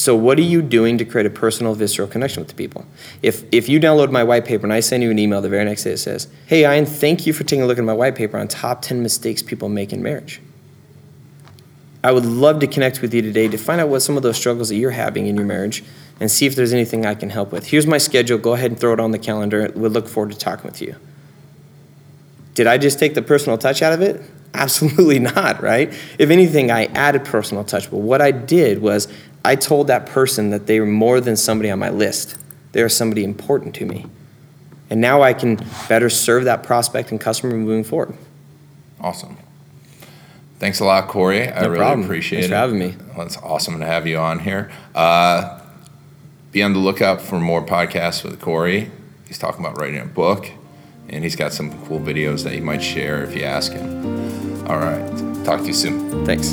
So 0.00 0.16
what 0.16 0.38
are 0.38 0.42
you 0.42 0.62
doing 0.62 0.96
to 0.96 1.04
create 1.04 1.26
a 1.26 1.30
personal, 1.30 1.74
visceral 1.74 2.08
connection 2.08 2.40
with 2.40 2.48
the 2.48 2.54
people? 2.54 2.86
If 3.20 3.44
if 3.52 3.68
you 3.68 3.78
download 3.78 4.10
my 4.10 4.24
white 4.24 4.46
paper 4.46 4.64
and 4.64 4.72
I 4.72 4.80
send 4.80 5.02
you 5.02 5.10
an 5.10 5.18
email 5.18 5.42
the 5.42 5.50
very 5.50 5.62
next 5.66 5.84
day 5.84 5.90
that 5.90 5.98
says, 5.98 6.26
"Hey, 6.46 6.62
Ian, 6.62 6.86
thank 6.86 7.26
you 7.26 7.34
for 7.34 7.44
taking 7.44 7.62
a 7.62 7.66
look 7.66 7.76
at 7.76 7.84
my 7.84 7.92
white 7.92 8.14
paper 8.14 8.38
on 8.38 8.48
top 8.48 8.80
10 8.80 9.02
mistakes 9.02 9.42
people 9.42 9.68
make 9.68 9.92
in 9.92 10.02
marriage." 10.02 10.40
I 12.02 12.12
would 12.12 12.24
love 12.24 12.60
to 12.60 12.66
connect 12.66 13.02
with 13.02 13.12
you 13.12 13.20
today 13.20 13.46
to 13.48 13.58
find 13.58 13.78
out 13.78 13.90
what 13.90 14.00
some 14.00 14.16
of 14.16 14.22
those 14.22 14.38
struggles 14.38 14.70
that 14.70 14.76
you're 14.76 14.92
having 14.92 15.26
in 15.26 15.36
your 15.36 15.44
marriage 15.44 15.84
and 16.18 16.30
see 16.30 16.46
if 16.46 16.56
there's 16.56 16.72
anything 16.72 17.04
I 17.04 17.14
can 17.14 17.28
help 17.28 17.52
with. 17.52 17.66
Here's 17.66 17.86
my 17.86 17.98
schedule. 17.98 18.38
Go 18.38 18.54
ahead 18.54 18.70
and 18.70 18.80
throw 18.80 18.94
it 18.94 19.00
on 19.00 19.10
the 19.10 19.18
calendar. 19.18 19.70
We 19.76 19.86
look 19.90 20.08
forward 20.08 20.32
to 20.32 20.38
talking 20.38 20.64
with 20.64 20.80
you. 20.80 20.96
Did 22.54 22.66
I 22.66 22.78
just 22.78 22.98
take 22.98 23.12
the 23.12 23.20
personal 23.20 23.58
touch 23.58 23.82
out 23.82 23.92
of 23.92 24.00
it? 24.00 24.22
Absolutely 24.54 25.18
not, 25.18 25.62
right? 25.62 25.92
If 26.18 26.30
anything, 26.30 26.70
I 26.70 26.86
added 26.86 27.24
personal 27.26 27.64
touch. 27.64 27.90
But 27.90 27.98
what 27.98 28.22
I 28.22 28.30
did 28.30 28.80
was 28.80 29.06
I 29.44 29.56
told 29.56 29.86
that 29.86 30.06
person 30.06 30.50
that 30.50 30.66
they 30.66 30.80
were 30.80 30.86
more 30.86 31.20
than 31.20 31.36
somebody 31.36 31.70
on 31.70 31.78
my 31.78 31.90
list. 31.90 32.36
They 32.72 32.82
are 32.82 32.88
somebody 32.88 33.24
important 33.24 33.74
to 33.76 33.86
me. 33.86 34.06
And 34.90 35.00
now 35.00 35.22
I 35.22 35.32
can 35.32 35.58
better 35.88 36.10
serve 36.10 36.44
that 36.44 36.62
prospect 36.62 37.10
and 37.10 37.20
customer 37.20 37.54
moving 37.56 37.84
forward. 37.84 38.16
Awesome. 39.00 39.36
Thanks 40.58 40.80
a 40.80 40.84
lot, 40.84 41.08
Cory. 41.08 41.48
I 41.48 41.64
really 41.64 41.78
problem. 41.78 42.04
appreciate 42.04 42.40
Thanks 42.40 42.46
it. 42.46 42.50
for 42.50 42.56
having 42.56 42.78
me. 42.78 42.94
Well, 43.16 43.24
it's 43.24 43.38
awesome 43.38 43.78
to 43.80 43.86
have 43.86 44.06
you 44.06 44.18
on 44.18 44.40
here. 44.40 44.70
Uh, 44.94 45.60
be 46.52 46.62
on 46.62 46.72
the 46.74 46.78
lookout 46.78 47.20
for 47.22 47.40
more 47.40 47.64
podcasts 47.64 48.22
with 48.22 48.40
Cory. 48.40 48.90
He's 49.26 49.38
talking 49.38 49.64
about 49.64 49.80
writing 49.80 50.00
a 50.00 50.04
book, 50.04 50.50
and 51.08 51.24
he's 51.24 51.36
got 51.36 51.52
some 51.52 51.70
cool 51.86 52.00
videos 52.00 52.44
that 52.44 52.52
he 52.52 52.60
might 52.60 52.82
share 52.82 53.22
if 53.22 53.34
you 53.34 53.44
ask 53.44 53.72
him. 53.72 54.66
All 54.66 54.76
right. 54.76 55.44
Talk 55.44 55.60
to 55.60 55.66
you 55.66 55.72
soon. 55.72 56.26
Thanks. 56.26 56.52